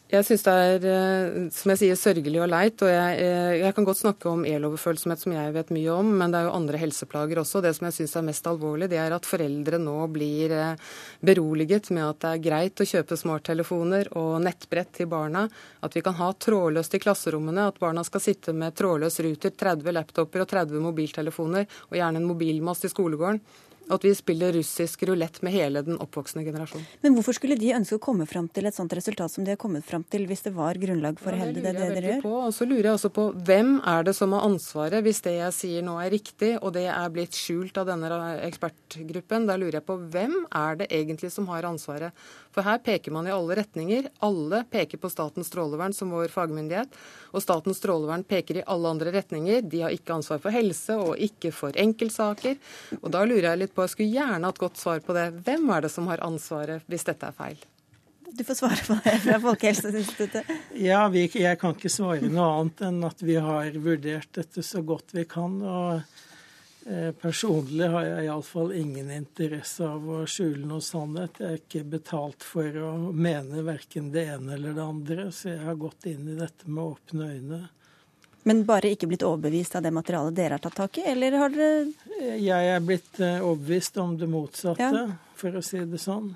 [0.09, 2.81] jeg syns det er eh, som jeg sier, sørgelig og leit.
[2.81, 6.33] og jeg, eh, jeg kan godt snakke om eloverfølsomhet, som jeg vet mye om, men
[6.33, 7.61] det er jo andre helseplager også.
[7.61, 10.89] Det som jeg syns er mest alvorlig, det er at foreldre nå blir eh,
[11.21, 15.45] beroliget med at det er greit å kjøpe smarttelefoner og nettbrett til barna.
[15.85, 17.69] At vi kan ha trådløst i klasserommene.
[17.69, 22.31] At barna skal sitte med trådløs ruter, 30 laptoper og 30 mobiltelefoner, og gjerne en
[22.33, 23.43] mobilmast i skolegården
[23.89, 26.85] at vi spiller russisk rulett med hele den oppvoksende generasjonen.
[27.03, 29.61] Men hvorfor skulle de ønske å komme fram til et sånt resultat som de har
[29.61, 32.23] kommet fram til, hvis det var grunnlag for å hevde det, det dere gjør?
[32.25, 32.35] På.
[32.47, 35.57] Og så lurer jeg også på hvem er det som har ansvaret, hvis det jeg
[35.57, 39.49] sier nå er riktig, og det er blitt skjult av denne ekspertgruppen.
[39.49, 42.13] Da lurer jeg på hvem er det egentlig som har ansvaret?
[42.55, 44.09] For her peker man i alle retninger.
[44.25, 46.95] Alle peker på Statens strålevern som vår fagmyndighet.
[47.33, 49.61] Og Statens strålevern peker i alle andre retninger.
[49.69, 52.57] De har ikke ansvar for helse og ikke for enkeltsaker.
[53.01, 55.27] Og da lurer jeg litt på, jeg skulle gjerne hatt godt svar på det.
[55.45, 57.59] Hvem er det som har ansvaret hvis dette er feil?
[58.29, 60.55] Du får svare på det fra Folkehelseinstituttet.
[60.89, 64.83] Ja, vi, jeg kan ikke svare noe annet enn at vi har vurdert dette så
[64.85, 65.57] godt vi kan.
[65.65, 66.03] og
[66.89, 71.35] Eh, personlig har jeg iallfall ingen interesse av å skjule noe sannhet.
[71.37, 75.65] Jeg er ikke betalt for å mene verken det ene eller det andre, så jeg
[75.67, 77.59] har gått inn i dette med åpne øyne.
[78.47, 81.51] Men bare ikke blitt overbevist av det materialet dere har tatt tak i, eller har
[81.53, 85.07] dere Jeg er blitt eh, overbevist om det motsatte, ja.
[85.39, 86.31] for å si det sånn.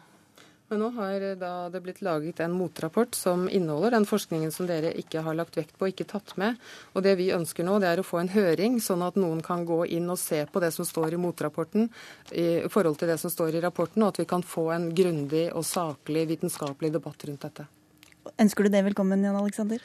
[0.71, 4.67] Men nå har eh, da det blitt laget en motrapport som inneholder den forskningen som
[4.67, 6.59] dere ikke har lagt vekt på og ikke tatt med.
[6.91, 9.63] Og det vi ønsker nå, det er å få en høring, sånn at noen kan
[9.69, 11.87] gå inn og se på det som står i motrapporten
[12.35, 15.47] i forhold til det som står i rapporten, og at vi kan få en grundig
[15.53, 17.69] og saklig vitenskapelig debatt rundt dette.
[18.39, 19.83] Ønsker du det velkommen, Jan Aleksander?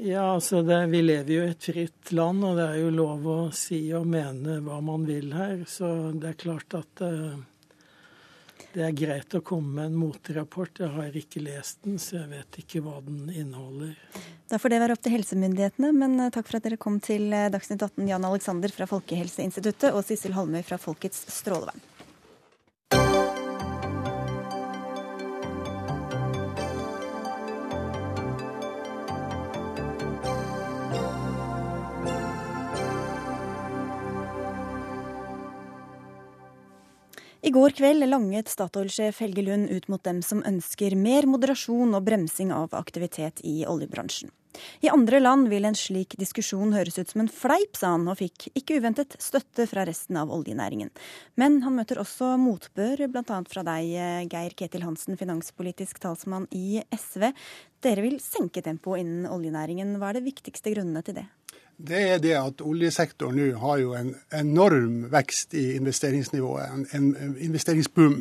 [0.00, 3.26] Ja, altså det, Vi lever jo i et fritt land, og det er jo lov
[3.28, 5.64] å si og mene hva man vil her.
[5.68, 7.36] Så det er klart at uh,
[8.72, 10.80] det er greit å komme med en motrapport.
[10.80, 13.92] Jeg har ikke lest den, så jeg vet ikke hva den inneholder.
[14.48, 17.28] Da får det være opp til helsemyndighetene, men eh, takk for at dere kom til
[17.36, 21.91] eh, Dagsnytt 18, Jan Alexander fra Folkehelseinstituttet og Sissel Holmøy fra Folkets strålevern.
[37.42, 42.04] I går kveld langet Statoil-sjef Helge Lund ut mot dem som ønsker mer moderasjon og
[42.06, 44.30] bremsing av aktivitet i oljebransjen.
[44.86, 48.20] I andre land vil en slik diskusjon høres ut som en fleip, sa han, og
[48.20, 50.92] fikk ikke uventet støtte fra resten av oljenæringen.
[51.34, 53.42] Men han møter også motbør, bl.a.
[53.50, 53.90] fra deg,
[54.30, 57.32] Geir Ketil Hansen, finanspolitisk talsmann i SV.
[57.82, 59.96] Dere vil senke tempoet innen oljenæringen.
[59.98, 61.26] Hva er de viktigste grunnene til det?
[61.82, 66.86] Det er det at oljesektoren nå har jo en enorm vekst i investeringsnivået.
[66.94, 68.20] En, en investeringsboom,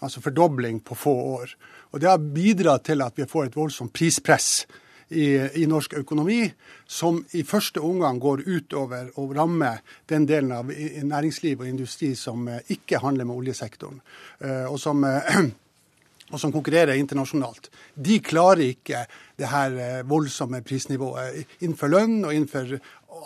[0.00, 1.56] altså fordobling på få år.
[1.90, 4.66] Og Det har bidratt til at vi får et voldsomt prispress
[5.10, 5.26] i,
[5.58, 6.44] i, norsk økonomi,
[6.86, 12.46] som i første omgang går utover og rammer den delen av næringsliv og industri som
[12.48, 13.98] eh, ikke handler med oljesektoren.
[14.38, 15.42] Eh, og som eh,
[16.30, 19.02] og som konkurrerer internasjonalt, de klarer ikke
[19.40, 22.76] det her voldsomme prisnivået innenfor lønn og innenfor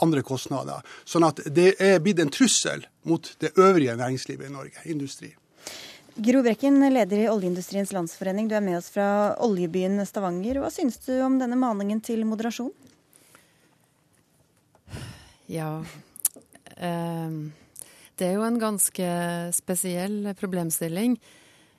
[0.03, 0.83] andre kostnader.
[1.05, 5.35] Sånn at det er blitt en trussel mot det øvrige næringslivet i Norge, industri.
[6.15, 10.61] Gro Brekken, leder i Oljeindustriens Landsforening, du er med oss fra oljebyen Stavanger.
[10.63, 12.71] Hva syns du om denne maningen til moderasjon?
[15.51, 15.83] Ja,
[16.77, 17.39] eh,
[18.15, 19.09] det er jo en ganske
[19.57, 21.19] spesiell problemstilling.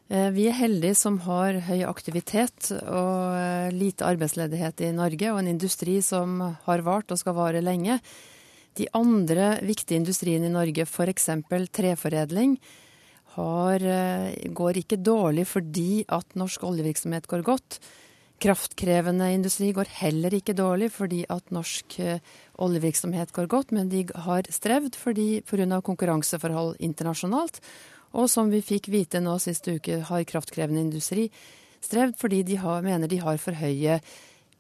[0.07, 5.41] Eh, vi er heldige som har høy aktivitet og eh, lite arbeidsledighet i Norge, og
[5.41, 7.99] en industri som har vart og skal vare lenge.
[8.77, 11.29] De andre viktige industriene i Norge, f.eks.
[11.73, 12.57] treforedling,
[13.35, 13.83] har,
[14.55, 17.79] går ikke dårlig fordi at norsk oljevirksomhet går godt.
[18.43, 22.23] Kraftkrevende industri går heller ikke dårlig fordi at norsk eh,
[22.59, 25.81] oljevirksomhet går godt, men de har strevd pga.
[25.81, 27.61] konkurranseforhold internasjonalt.
[28.15, 31.27] Og som vi fikk vite nå sist uke, har kraftkrevende industri
[31.83, 33.99] strevd fordi de har, mener de har for høye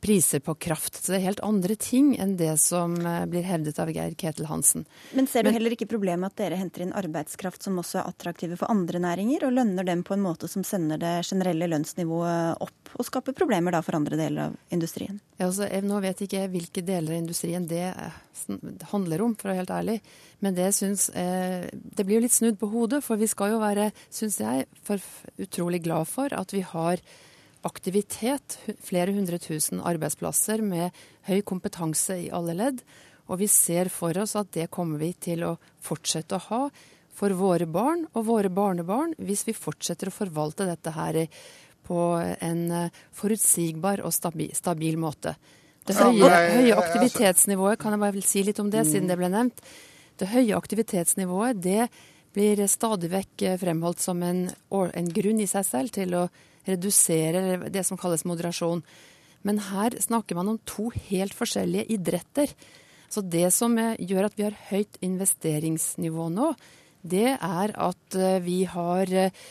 [0.01, 0.95] priser på kraft.
[0.95, 4.47] Så det er helt andre ting enn det som eh, blir hevdet av Geir Ketil
[4.49, 4.85] Hansen.
[5.17, 8.11] Men ser du Men, heller ikke problemet at dere henter inn arbeidskraft som også er
[8.11, 12.61] attraktive for andre næringer, og lønner dem på en måte som sender det generelle lønnsnivået
[12.65, 15.19] opp, og skaper problemer da for andre deler av industrien?
[15.39, 18.21] Ja, altså, jeg, nå vet ikke jeg hvilke deler av industrien det eh,
[18.91, 19.99] handler om, for å være helt ærlig.
[20.45, 23.61] Men det, syns, eh, det blir jo litt snudd på hodet, for vi skal jo
[23.63, 25.01] være, syns jeg, for
[25.41, 27.01] utrolig glad for at vi har
[27.65, 30.95] aktivitet, flere hundre tusen arbeidsplasser med
[31.27, 32.83] høy kompetanse i alle ledd.
[33.25, 36.61] Og vi ser for oss at det kommer vi til å fortsette å ha
[37.15, 41.21] for våre barn og våre barnebarn hvis vi fortsetter å forvalte dette her
[41.85, 45.35] på en eh, forutsigbar og stabil, stabil måte.
[45.85, 49.61] Det høye, høye, aktivitetsnivået, kan jeg bare si litt om det, siden det ble nevnt.
[50.17, 51.85] Det høye aktivitetsnivået det
[52.35, 56.25] blir stadig vekk fremholdt som en, en grunn i seg selv til å
[56.67, 58.83] redusere det som kalles moderasjon.
[59.45, 62.51] Men her snakker man om to helt forskjellige idretter.
[63.09, 66.53] Så det som gjør at vi har høyt investeringsnivå nå,
[67.05, 69.43] det er at eh, vi har eh,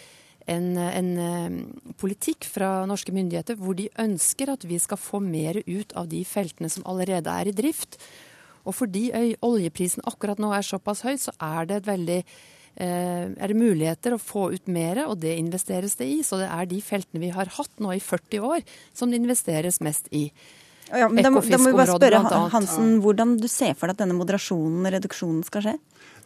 [0.50, 5.60] en, en, eh, politikk fra norske myndigheter hvor de ønsker at vi skal få mer
[5.62, 8.00] ut av de feltene som allerede er i drift.
[8.66, 9.06] Og fordi
[9.44, 14.16] oljeprisen akkurat nå er såpass høy, så er det et veldig Eh, er det muligheter
[14.16, 16.18] å få ut mer, og det investeres det i.
[16.26, 18.66] Så det er de feltene vi har hatt nå i 40 år,
[18.96, 20.26] som det investeres mest i.
[20.90, 24.16] Ja, da, da må vi bare spørre Hansen, Hvordan du ser for deg at denne
[24.18, 25.76] moderasjonen og reduksjonen skal skje?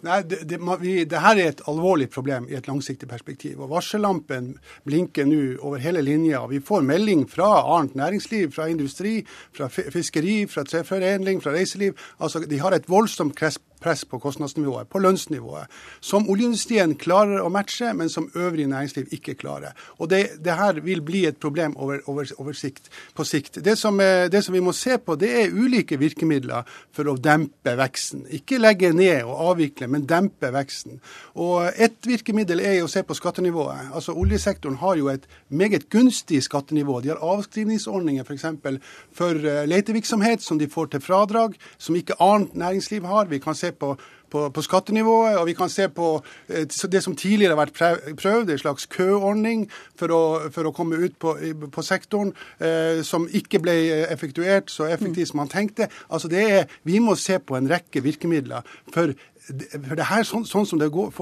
[0.06, 3.58] Nei, det, det, vi, det, her er et alvorlig problem i et langsiktig perspektiv.
[3.60, 4.52] og Varsellampen
[4.86, 6.44] blinker nå over hele linja.
[6.46, 9.20] Vi får melding fra annet næringsliv, fra industri,
[9.56, 11.98] fra fiskeri, fra treforedling, fra reiseliv.
[12.20, 13.34] Altså, De har et voldsomt
[13.80, 15.66] press på kostnadsnivået, på lønnsnivået,
[16.00, 19.76] som oljeindustrien klarer å matche, men som øvrig næringsliv ikke klarer.
[19.98, 23.60] Og Det, det her vil bli et problem over, over, over sikt, på sikt.
[23.78, 28.26] Som, det som, vi må se på, det er ulike virkemidler for å dempe veksten.
[28.30, 31.00] Ikke legge ned og avvikle, men dempe veksten.
[31.38, 33.92] Og Ett virkemiddel er å se på skattenivået.
[33.94, 37.00] Altså Oljesektoren har jo et meget gunstig skattenivå.
[37.00, 38.46] De har avskrivningsordninger f.eks.
[38.62, 38.78] For,
[39.14, 43.28] for eh, letevirksomhet som de får til fradrag, som ikke annet næringsliv har.
[43.30, 43.94] Vi kan se på,
[44.30, 46.10] på, på, skattenivået, og vi kan se på
[46.48, 49.66] eh, det som tidligere har vært prøvd, en slags køordning
[49.98, 50.22] for å,
[50.54, 51.34] for å komme ut på,
[51.72, 53.76] på sektoren, eh, som ikke ble
[54.08, 55.88] effektuert så effektivt som man tenkte.
[56.10, 58.62] Altså det er, Vi må se på en rekke virkemidler.
[58.92, 59.14] for
[59.48, 61.12] for det her, sånn, sånn som det går,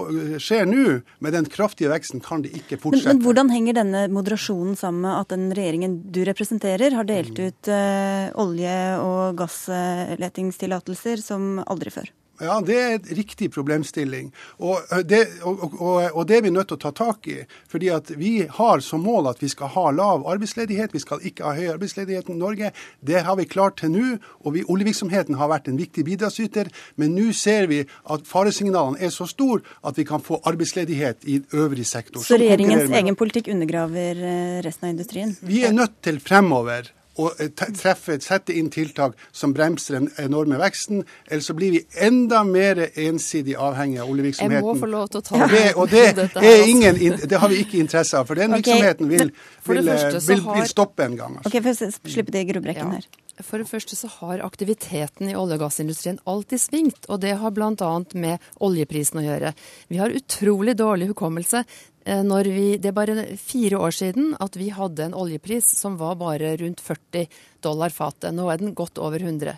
[0.42, 3.06] skjer nå, med den kraftige veksten, kan det ikke fortsette.
[3.06, 7.38] Men, men, Hvordan henger denne moderasjonen sammen med at den regjeringen du representerer, har delt
[7.38, 7.42] mm.
[7.46, 12.10] ut uh, olje- og gassletingstillatelser som aldri før?
[12.40, 14.30] Ja, det er en riktig problemstilling.
[14.58, 17.38] Og det, og, og, og det, er vi nødt til å ta tak i.
[17.68, 20.94] fordi at vi har som mål at vi skal ha lav arbeidsledighet.
[20.94, 22.72] Vi skal ikke ha høy arbeidsledighet i Norge.
[23.00, 24.18] Det har vi klart til nå.
[24.44, 26.70] Og vi, oljevirksomheten har vært en viktig bidragsyter.
[26.96, 31.40] Men nå ser vi at faresignalene er så store at vi kan få arbeidsledighet i
[31.54, 32.24] øvrig sektor.
[32.24, 34.22] Så regjeringens egen politikk undergraver
[34.66, 35.36] resten av industrien?
[35.40, 40.58] Vi er nødt til fremover å eh, treffe, sette inn tiltak som bremser den enorme
[40.60, 41.04] veksten.
[41.28, 44.56] Ellers så blir vi enda mer ensidig avhengig av oljevirksomheten.
[44.56, 46.06] Jeg må få lov til å ta det, og det,
[46.42, 48.28] er ingen, det har vi ikke interesse av.
[48.28, 49.30] For den virksomheten vil,
[49.68, 51.38] vil, vil, vil stoppe en gang.
[51.40, 51.52] Altså.
[51.52, 53.04] Ok, for Slippe det grubrekken ja.
[53.44, 57.52] For det første så har aktiviteten i olje- og gassindustrien alltid svingt, og det har
[57.52, 57.90] bl.a.
[58.14, 59.52] med oljeprisen å gjøre.
[59.92, 61.64] Vi har utrolig dårlig hukommelse.
[62.06, 66.14] Når vi, det er bare fire år siden at vi hadde en oljepris som var
[66.20, 67.26] bare rundt 40
[67.66, 68.30] dollar fatet.
[68.32, 69.56] Nå er den godt over 100.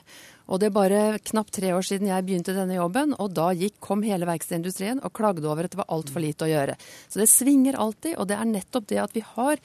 [0.49, 3.76] Og det er bare knapt tre år siden jeg begynte denne jobben, og da gikk,
[3.85, 6.79] kom hele verkstedindustrien og klagde over at det var altfor lite å gjøre.
[7.12, 9.61] Så det svinger alltid, og det er nettopp det at vi har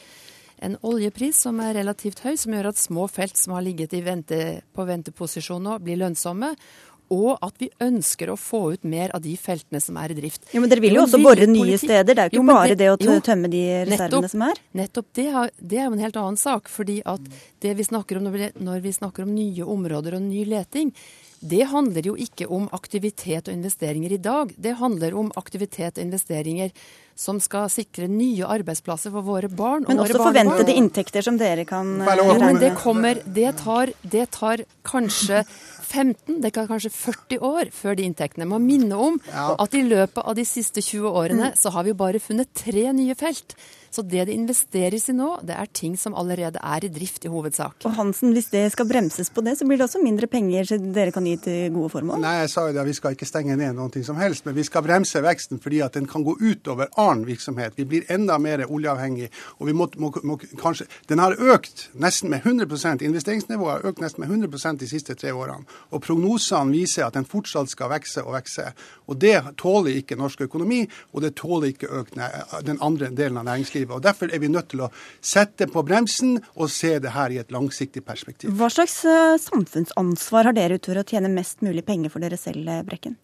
[0.58, 4.40] en oljepris som er relativt høy, som gjør at små felt som har ligget vente,
[4.74, 6.54] på venteposisjon nå, blir lønnsomme.
[7.14, 10.48] Og at vi ønsker å få ut mer av de feltene som er i drift.
[10.54, 12.08] Jo, Men dere vil jo også bore nye steder.
[12.10, 14.46] Det er jo ikke jo, bare det, det, å jo, tømme de reservene nettopp, som
[14.48, 14.62] er.
[14.80, 15.10] Nettopp.
[15.20, 16.72] Det, har, det, er jo en helt annen sak.
[16.72, 17.28] fordi at
[17.62, 20.96] det vi snakker om når vi, når vi snakker om nye områder og ny leting,
[21.44, 24.54] det handler jo ikke om aktivitet og investeringer i dag.
[24.56, 26.72] Det handler om aktivitet og investeringer
[27.16, 29.86] som skal sikre nye arbeidsplasser for våre barn.
[29.88, 34.66] Men også forventede inntekter som dere kan Jo, men det kommer Det tar, det tar
[34.84, 35.44] kanskje
[35.94, 38.48] 15, det kan kanskje 40 år før de inntektene.
[38.50, 42.22] Må minne om at i løpet av de siste 20 årene så har vi bare
[42.24, 43.56] funnet tre nye felt.
[43.94, 47.30] Så det det investeres i nå, det er ting som allerede er i drift i
[47.30, 47.76] hovedsak.
[47.86, 50.88] Og Hansen, hvis det skal bremses på det, så blir det også mindre penger som
[50.96, 52.24] dere kan gi til gode formål?
[52.24, 54.56] Nei, jeg sa jo det at vi skal ikke stenge ned noe som helst, men
[54.58, 57.78] vi skal bremse veksten fordi at den kan gå utover annen virksomhet.
[57.78, 59.30] Vi blir enda mer oljeavhengig.
[59.60, 64.02] og vi må, må, må kanskje, Den har økt nesten med 100 Investeringsnivået har økt
[64.02, 65.66] nesten med 100% de siste tre årene.
[65.92, 68.72] Og prognosene viser at den fortsatt skal vokse og vokse.
[69.08, 72.18] Og det tåler ikke norsk økonomi, og det tåler ikke økt
[72.66, 73.83] den andre delen av næringslivet.
[73.92, 77.40] Og Derfor er vi nødt til å sette på bremsen og se det her i
[77.42, 78.54] et langsiktig perspektiv.
[78.58, 82.68] Hva slags eh, samfunnsansvar har dere utover å tjene mest mulig penger for dere selv,
[82.70, 83.18] eh, Brekken?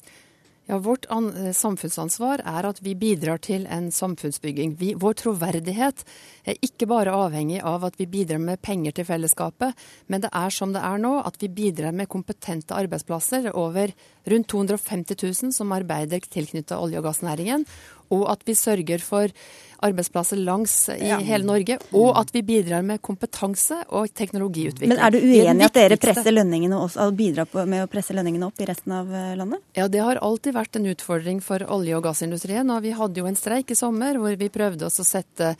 [0.70, 4.76] Ja, Vårt an eh, samfunnsansvar er at vi bidrar til en samfunnsbygging.
[4.78, 6.04] Vi, vår troverdighet
[6.46, 9.74] er ikke bare avhengig av at vi bidrar med penger til fellesskapet,
[10.14, 13.96] men det er som det er nå, at vi bidrar med kompetente arbeidsplasser over
[14.30, 17.66] rundt 250 000 som arbeider tilknyttet olje- og gassnæringen,
[18.12, 19.34] og at vi sørger for
[19.80, 21.18] arbeidsplasser langs i Ja.
[21.24, 24.90] hele Norge, og at vi bidrar med kompetanse og teknologiutvikling.
[24.92, 28.12] Men er du uenig i at dere presser lønningene også, bidrar på, med å presse
[28.14, 29.62] lønningene opp i resten av eh, landet?
[29.78, 32.70] Ja, det har alltid vært en utfordring for olje- og gassindustrien.
[32.76, 35.54] Og vi hadde jo en streik i sommer hvor vi prøvde oss å sette,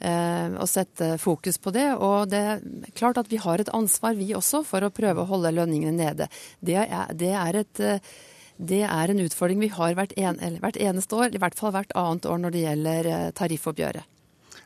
[0.00, 1.86] eh, å sette fokus på det.
[1.96, 2.60] Og det er
[2.92, 6.28] klart at vi har et ansvar, vi også, for å prøve å holde lønningene nede.
[6.60, 7.98] Det er, det er et eh,
[8.56, 11.94] det er en utfordring vi har hvert, en, hvert eneste år, i hvert fall hvert
[11.98, 14.08] annet år når det gjelder eh, tariffoppgjøret.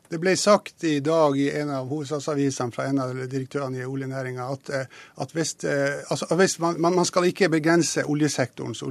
[0.08, 4.44] Det ble sagt i dag i en av hovedstadsavisene fra en av direktørene i oljenæringa
[4.52, 8.82] at, eh, at hvis, eh, altså, hvis man, man, skal ikke begrense oljesektorens,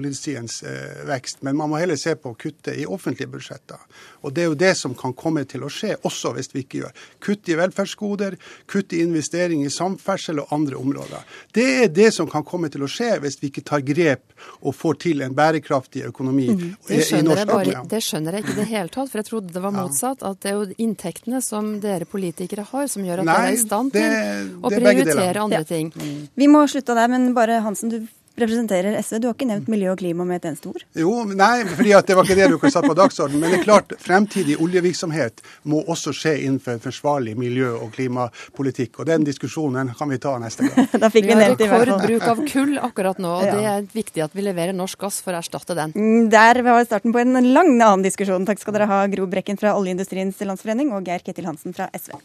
[0.63, 3.79] eh, vekst, men man må heller se på å kutte i offentlige budsjetter.
[4.25, 6.81] Og Det er jo det som kan komme til å skje, også hvis vi ikke
[6.81, 6.93] gjør.
[7.23, 8.37] Kutt i velferdsgoder,
[8.71, 11.23] kutt i investering i samferdsel og andre områder.
[11.53, 14.33] Det er det som kan komme til å skje hvis vi ikke tar grep
[14.65, 16.55] og får til en bærekraftig økonomi i,
[16.87, 19.21] Det i skjønner, jeg norsk bare, det skjønner jeg ikke i det hele tatt, for
[19.21, 20.25] jeg trodde det var motsatt.
[20.25, 23.55] At det er jo inntektene som dere politikere har, som gjør at Nei, dere er
[23.55, 25.63] i stand til det- å er prioritere andre Ja.
[25.63, 25.93] ting.
[26.35, 28.07] Vi må slutte der, men bare Hansen, du
[28.37, 29.19] representerer SV.
[29.23, 30.83] Du har ikke nevnt miljø og klima med et eneste ord?
[30.97, 33.41] Jo, nei, fordi at det var ikke det dere satte på dagsordenen.
[33.43, 38.99] Men det er klart, fremtidig oljevirksomhet må også skje innenfor en forsvarlig miljø- og klimapolitikk.
[38.99, 40.89] Og den diskusjonen kan vi ta neste gang.
[41.05, 42.01] Da fikk Vi vi har nevnt i hvert fall.
[42.01, 43.55] rekordbruk av kull akkurat nå, og Ja.
[43.55, 45.93] det er viktig at vi leverer norsk gass for å erstatte den.
[45.95, 48.45] Mm, Der var starten på en lang annen diskusjon.
[48.47, 52.15] Takk skal dere ha, Gro Brekken fra Oljeindustriens Landsforening og Geir Ketil Hansen fra SV.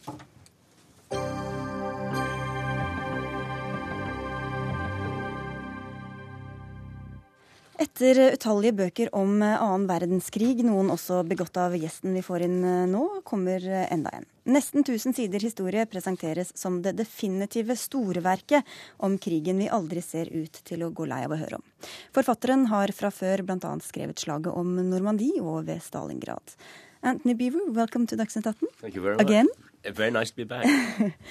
[7.81, 12.59] Etter utallige bøker om eh, annen verdenskrig, noen også begått av gjesten vi får inn
[12.61, 14.27] eh, nå, kommer eh, enda en.
[14.53, 18.69] Nesten 1000 sider historie presenteres som det definitive storverket
[19.01, 21.65] om krigen vi aldri ser ut til å gå lei av å høre om.
[22.13, 23.73] Forfatteren har fra før bl.a.
[23.81, 26.53] skrevet slaget om Normandie og ved Stalingrad.
[27.01, 28.69] Anthony Beaver, welcome to Dagsnytt 18.
[28.81, 29.49] Thank you very Again.
[29.49, 29.95] much.
[29.97, 30.69] Very nice to be back.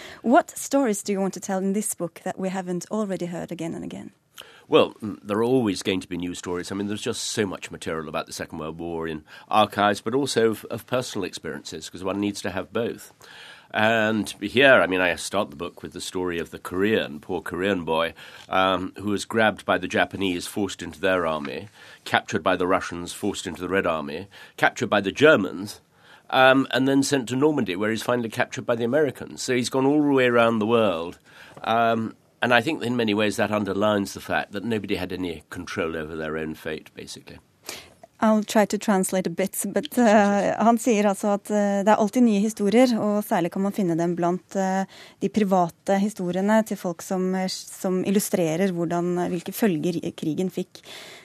[0.22, 3.53] What stories do you want to tell in this book that we haven't already heard
[3.53, 4.11] again and again?
[4.71, 6.71] Well, there are always going to be new stories.
[6.71, 10.14] I mean, there's just so much material about the Second World War in archives, but
[10.14, 13.12] also of, of personal experiences, because one needs to have both.
[13.73, 17.41] And here, I mean, I start the book with the story of the Korean, poor
[17.41, 18.14] Korean boy,
[18.49, 21.66] um, who was grabbed by the Japanese, forced into their army,
[22.05, 25.81] captured by the Russians, forced into the Red Army, captured by the Germans,
[26.31, 29.43] um, and then sent to Normandy, where he's finally captured by the Americans.
[29.43, 31.18] So he's gone all the way around the world.
[31.64, 35.43] Um, and I think in many ways that underlines the fact that nobody had any
[35.51, 37.38] control over their own fate, basically.
[38.22, 42.03] I'll try to translate a bit, but uh, han sier altså at uh, det er
[42.03, 44.84] alltid nye historier, og særlig kan man finne dem blant uh,
[45.24, 50.82] de private historiene til folk som, eh, som illustrerer hvordan, eh, hvilke følger krigen fikk.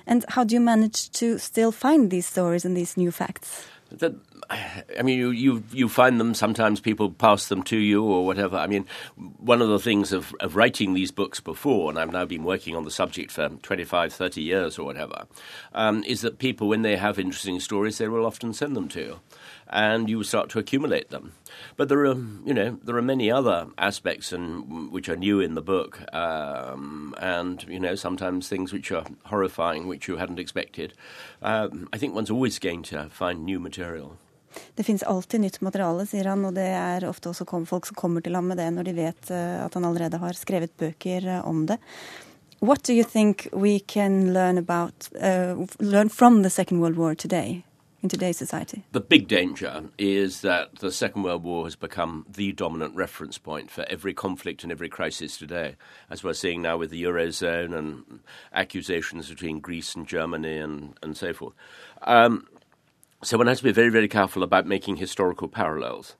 [0.08, 3.66] And how do you manage to still find these stories and these new facts?
[3.92, 4.16] That,
[4.50, 6.34] I mean, you, you you find them.
[6.34, 8.58] Sometimes people pass them to you or whatever.
[8.58, 12.26] I mean, one of the things of, of writing these books before, and I've now
[12.26, 15.26] been working on the subject for 25, 30 years or whatever,
[15.74, 19.00] um, is that people, when they have interesting stories, they will often send them to
[19.00, 19.20] you,
[19.70, 21.34] and you start to accumulate them.
[21.78, 25.56] But there are, you know, there are many other aspects and which are new in
[25.56, 30.94] the book, um, and you know, sometimes things which are horrifying, which you hadn't expected.
[31.42, 34.18] Um, I think one's always going to find new material.
[34.76, 38.22] Det finnes alltid nytt materiale, sier han, og det er ofte også folk som kommer
[38.22, 41.48] til ham med det når de vet eh, at han allerede har skrevet bøker eh,
[41.48, 41.78] om det.
[42.62, 47.66] What do you think we can learn about, uh, learn from Second World War today
[48.06, 48.84] in today's society?
[48.92, 53.72] The big danger is that the Second World War has become the dominant reference point
[53.72, 55.76] for every conflict and every crisis today,
[56.08, 58.20] as we're seeing now with the Eurozone and
[58.54, 61.56] accusations between Greece and Germany and, and so forth.
[62.04, 62.48] Um,
[63.24, 66.16] so one has to be very, very careful about making historical parallels.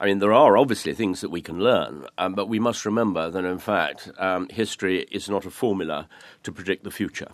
[0.00, 3.28] I mean, there are obviously things that we can learn, um, but we must remember
[3.28, 6.08] that, in fact, um, history is not a formula
[6.44, 7.32] to predict the future.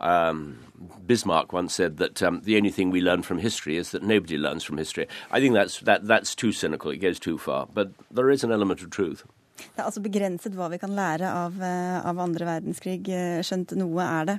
[0.00, 0.58] Um,
[1.06, 4.36] Bismarck once said that um, the only thing we learn from history is that nobody
[4.36, 5.06] learns from history.
[5.30, 6.90] I think that's, that, that's too cynical.
[6.90, 7.66] It goes too far.
[7.72, 9.24] But there is an element of truth.
[9.56, 13.72] Det er altså begrenset hva vi kan lære av, eh, av andre verdenskrig, eh, skjønt
[13.80, 14.36] noe er det.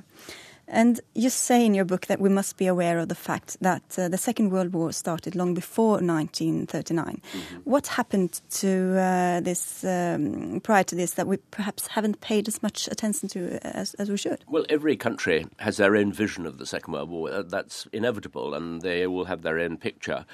[0.70, 3.98] And you say in your book that we must be aware of the fact that
[3.98, 7.22] uh, the Second World War started long before 1939.
[7.32, 7.56] Mm-hmm.
[7.64, 12.62] What happened to uh, this um, prior to this that we perhaps haven't paid as
[12.62, 14.44] much attention to as, as, we should?
[14.46, 17.42] Well, every country has their own vision of the Second World War.
[17.42, 20.26] That's inevitable, and they will have their own picture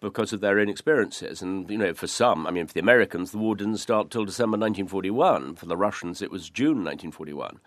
[0.00, 1.42] because of their own experiences.
[1.42, 4.24] And, you know, for some, I mean, for the Americans, the war didn't start till
[4.24, 5.54] December 1941.
[5.56, 7.60] For the Russians, it was June 1941.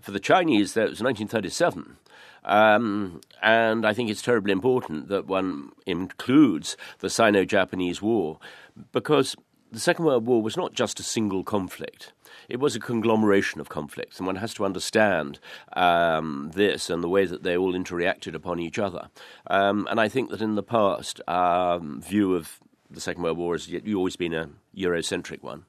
[0.00, 1.96] For the Chinese, that was 1937.
[2.44, 8.38] Um, and I think it's terribly important that one includes the Sino Japanese War
[8.92, 9.36] because
[9.70, 12.12] the Second World War was not just a single conflict.
[12.48, 15.38] It was a conglomeration of conflicts, and one has to understand
[15.74, 19.08] um, this and the way that they all interacted upon each other.
[19.46, 22.58] Um, and I think that in the past, our view of
[22.90, 25.66] the Second World War has always been a Eurocentric one.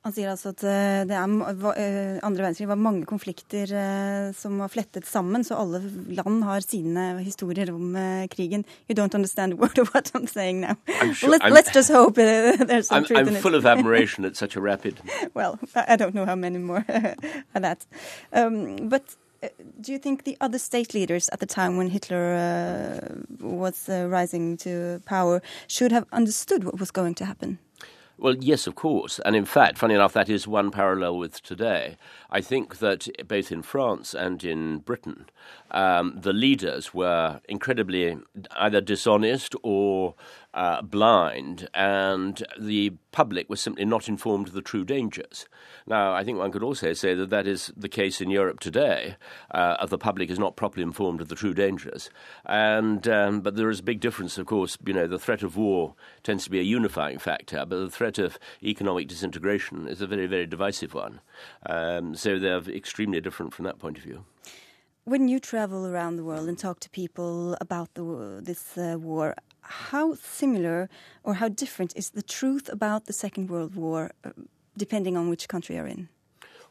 [0.00, 1.32] Han sier altså at eh, det er,
[1.76, 5.82] eh, andre verdenskrig var mange konflikter eh, som var flettet sammen, så alle
[6.16, 7.92] land har sine historier om
[8.32, 8.64] krigen.
[8.88, 10.76] You don't understand a word of what I'm saying now.
[11.02, 13.36] I'm sure, let's, let's, just hope there's some I'm, truth I'm in it.
[13.36, 15.00] I'm full of admiration at such a rapid.
[15.34, 16.84] well, I don't know how many more
[17.54, 17.84] of that.
[18.32, 19.16] Um, but
[19.80, 24.06] do you think the other state leaders at the time when Hitler uh, was uh,
[24.08, 27.58] rising to power should have understood what was going to happen?
[28.20, 29.18] Well, yes, of course.
[29.24, 31.96] And in fact, funny enough, that is one parallel with today.
[32.30, 35.24] I think that both in France and in Britain,
[35.70, 38.18] um, the leaders were incredibly
[38.56, 40.14] either dishonest or
[40.54, 45.46] uh, blind, and the public was simply not informed of the true dangers.
[45.86, 49.16] Now, I think one could also say that that is the case in Europe today.
[49.50, 52.10] Uh, the public is not properly informed of the true dangers,
[52.46, 54.38] and um, but there is a big difference.
[54.38, 57.78] Of course, you know, the threat of war tends to be a unifying factor, but
[57.78, 61.20] the threat of economic disintegration is a very, very divisive one.
[61.66, 64.24] Um, so they're extremely different from that point of view.
[65.04, 69.34] When you travel around the world and talk to people about the, this uh, war,
[69.70, 70.88] how similar
[71.22, 74.30] or how different is the truth about the Second World War, uh,
[74.76, 76.08] depending on which country you're in?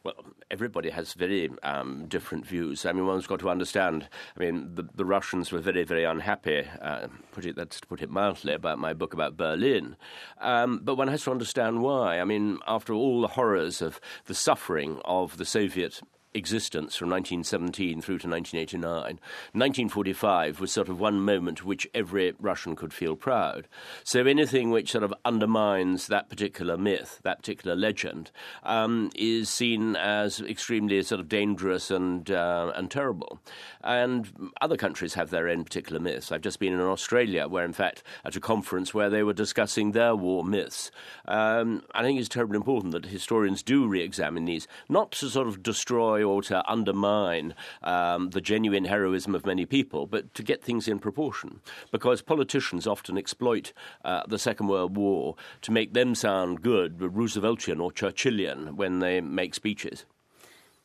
[0.04, 0.16] Well,
[0.50, 2.86] everybody has very um, different views.
[2.86, 4.08] I mean, one's got to understand.
[4.36, 8.02] I mean, the, the Russians were very, very unhappy, uh, put it, that's to put
[8.02, 9.98] it mildly, about my book about Berlin.
[10.40, 12.20] Um, but one has to understand why.
[12.20, 16.02] I mean, after all the horrors of the suffering of the Soviet
[16.34, 19.20] existence from 1917 through to 1989.
[19.54, 23.68] 1945 was sort of one moment which every Russian could feel proud.
[24.04, 28.32] So anything which sort of undermines that particular myth, that particular legend,
[28.64, 33.40] um, is seen as extremely sort of dangerous and uh, and terrible.
[33.84, 36.32] And other countries have their own particular myths.
[36.32, 39.92] I've just been in Australia, where in fact at a conference where they were discussing
[39.92, 40.92] their war myths.
[41.28, 45.64] Um, I think it's terribly important that historians do re-examine these, not to sort of
[45.64, 47.54] destroy or to undermine
[47.84, 51.60] um, the genuine heroism of many people, but to get things in proportion.
[51.92, 53.74] Because politicians often exploit
[54.06, 59.22] uh, the Second World War to make them sound good, Rooseveltian or Churchillian, when they
[59.22, 60.06] make speeches.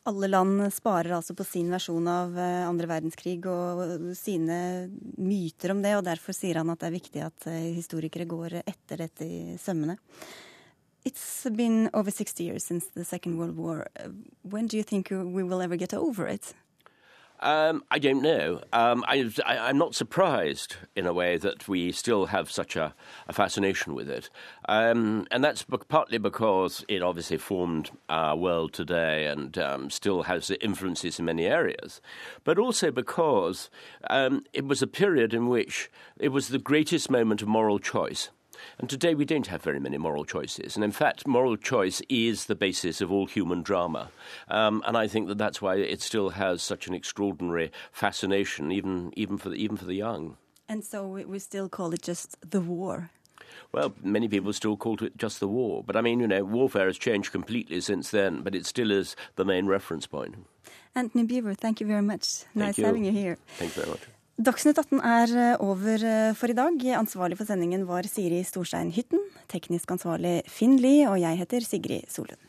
[0.06, 4.58] Alle land sparer altså på sin versjon av eh, andre verdenskrig og sine
[5.16, 8.58] myter om det, og derfor sier han at det er viktig at eh, historikere går
[8.66, 9.96] etter dette i sømmene.
[11.04, 13.88] It's been over 60 years since the Second World War.
[13.98, 14.08] Uh,
[14.42, 16.54] when do you think we will ever get over it?
[17.40, 18.62] Um, I don't know.
[18.72, 22.94] Um, I, am not surprised in a way that we still have such a,
[23.28, 24.30] a fascination with it.
[24.66, 30.50] Um, and that's partly because it obviously formed our world today and um, still has
[30.62, 32.00] influences in many areas,
[32.44, 33.68] but also because
[34.08, 38.30] um, it was a period in which it was the greatest moment of moral choice.
[38.78, 40.76] And today we don't have very many moral choices.
[40.76, 44.10] And in fact, moral choice is the basis of all human drama.
[44.48, 49.12] Um, and I think that that's why it still has such an extraordinary fascination, even,
[49.16, 50.36] even, for, the, even for the young.
[50.68, 53.10] And so we still call it just the war.
[53.72, 55.82] Well, many people still call it just the war.
[55.84, 59.16] But I mean, you know, warfare has changed completely since then, but it still is
[59.36, 60.36] the main reference point.
[60.94, 62.26] Anthony Beaver, thank you very much.
[62.26, 62.84] Thank nice you.
[62.84, 63.36] having you here.
[63.58, 64.02] Thank you very much.
[64.34, 66.80] Dagsnytt 18 er eh, over eh, for i dag.
[66.98, 69.22] Ansvarlig for sendingen var Siri Storstein Hytten.
[69.46, 72.42] Teknisk ansvarlig Finn Lie, og jeg heter Sigrid Solund.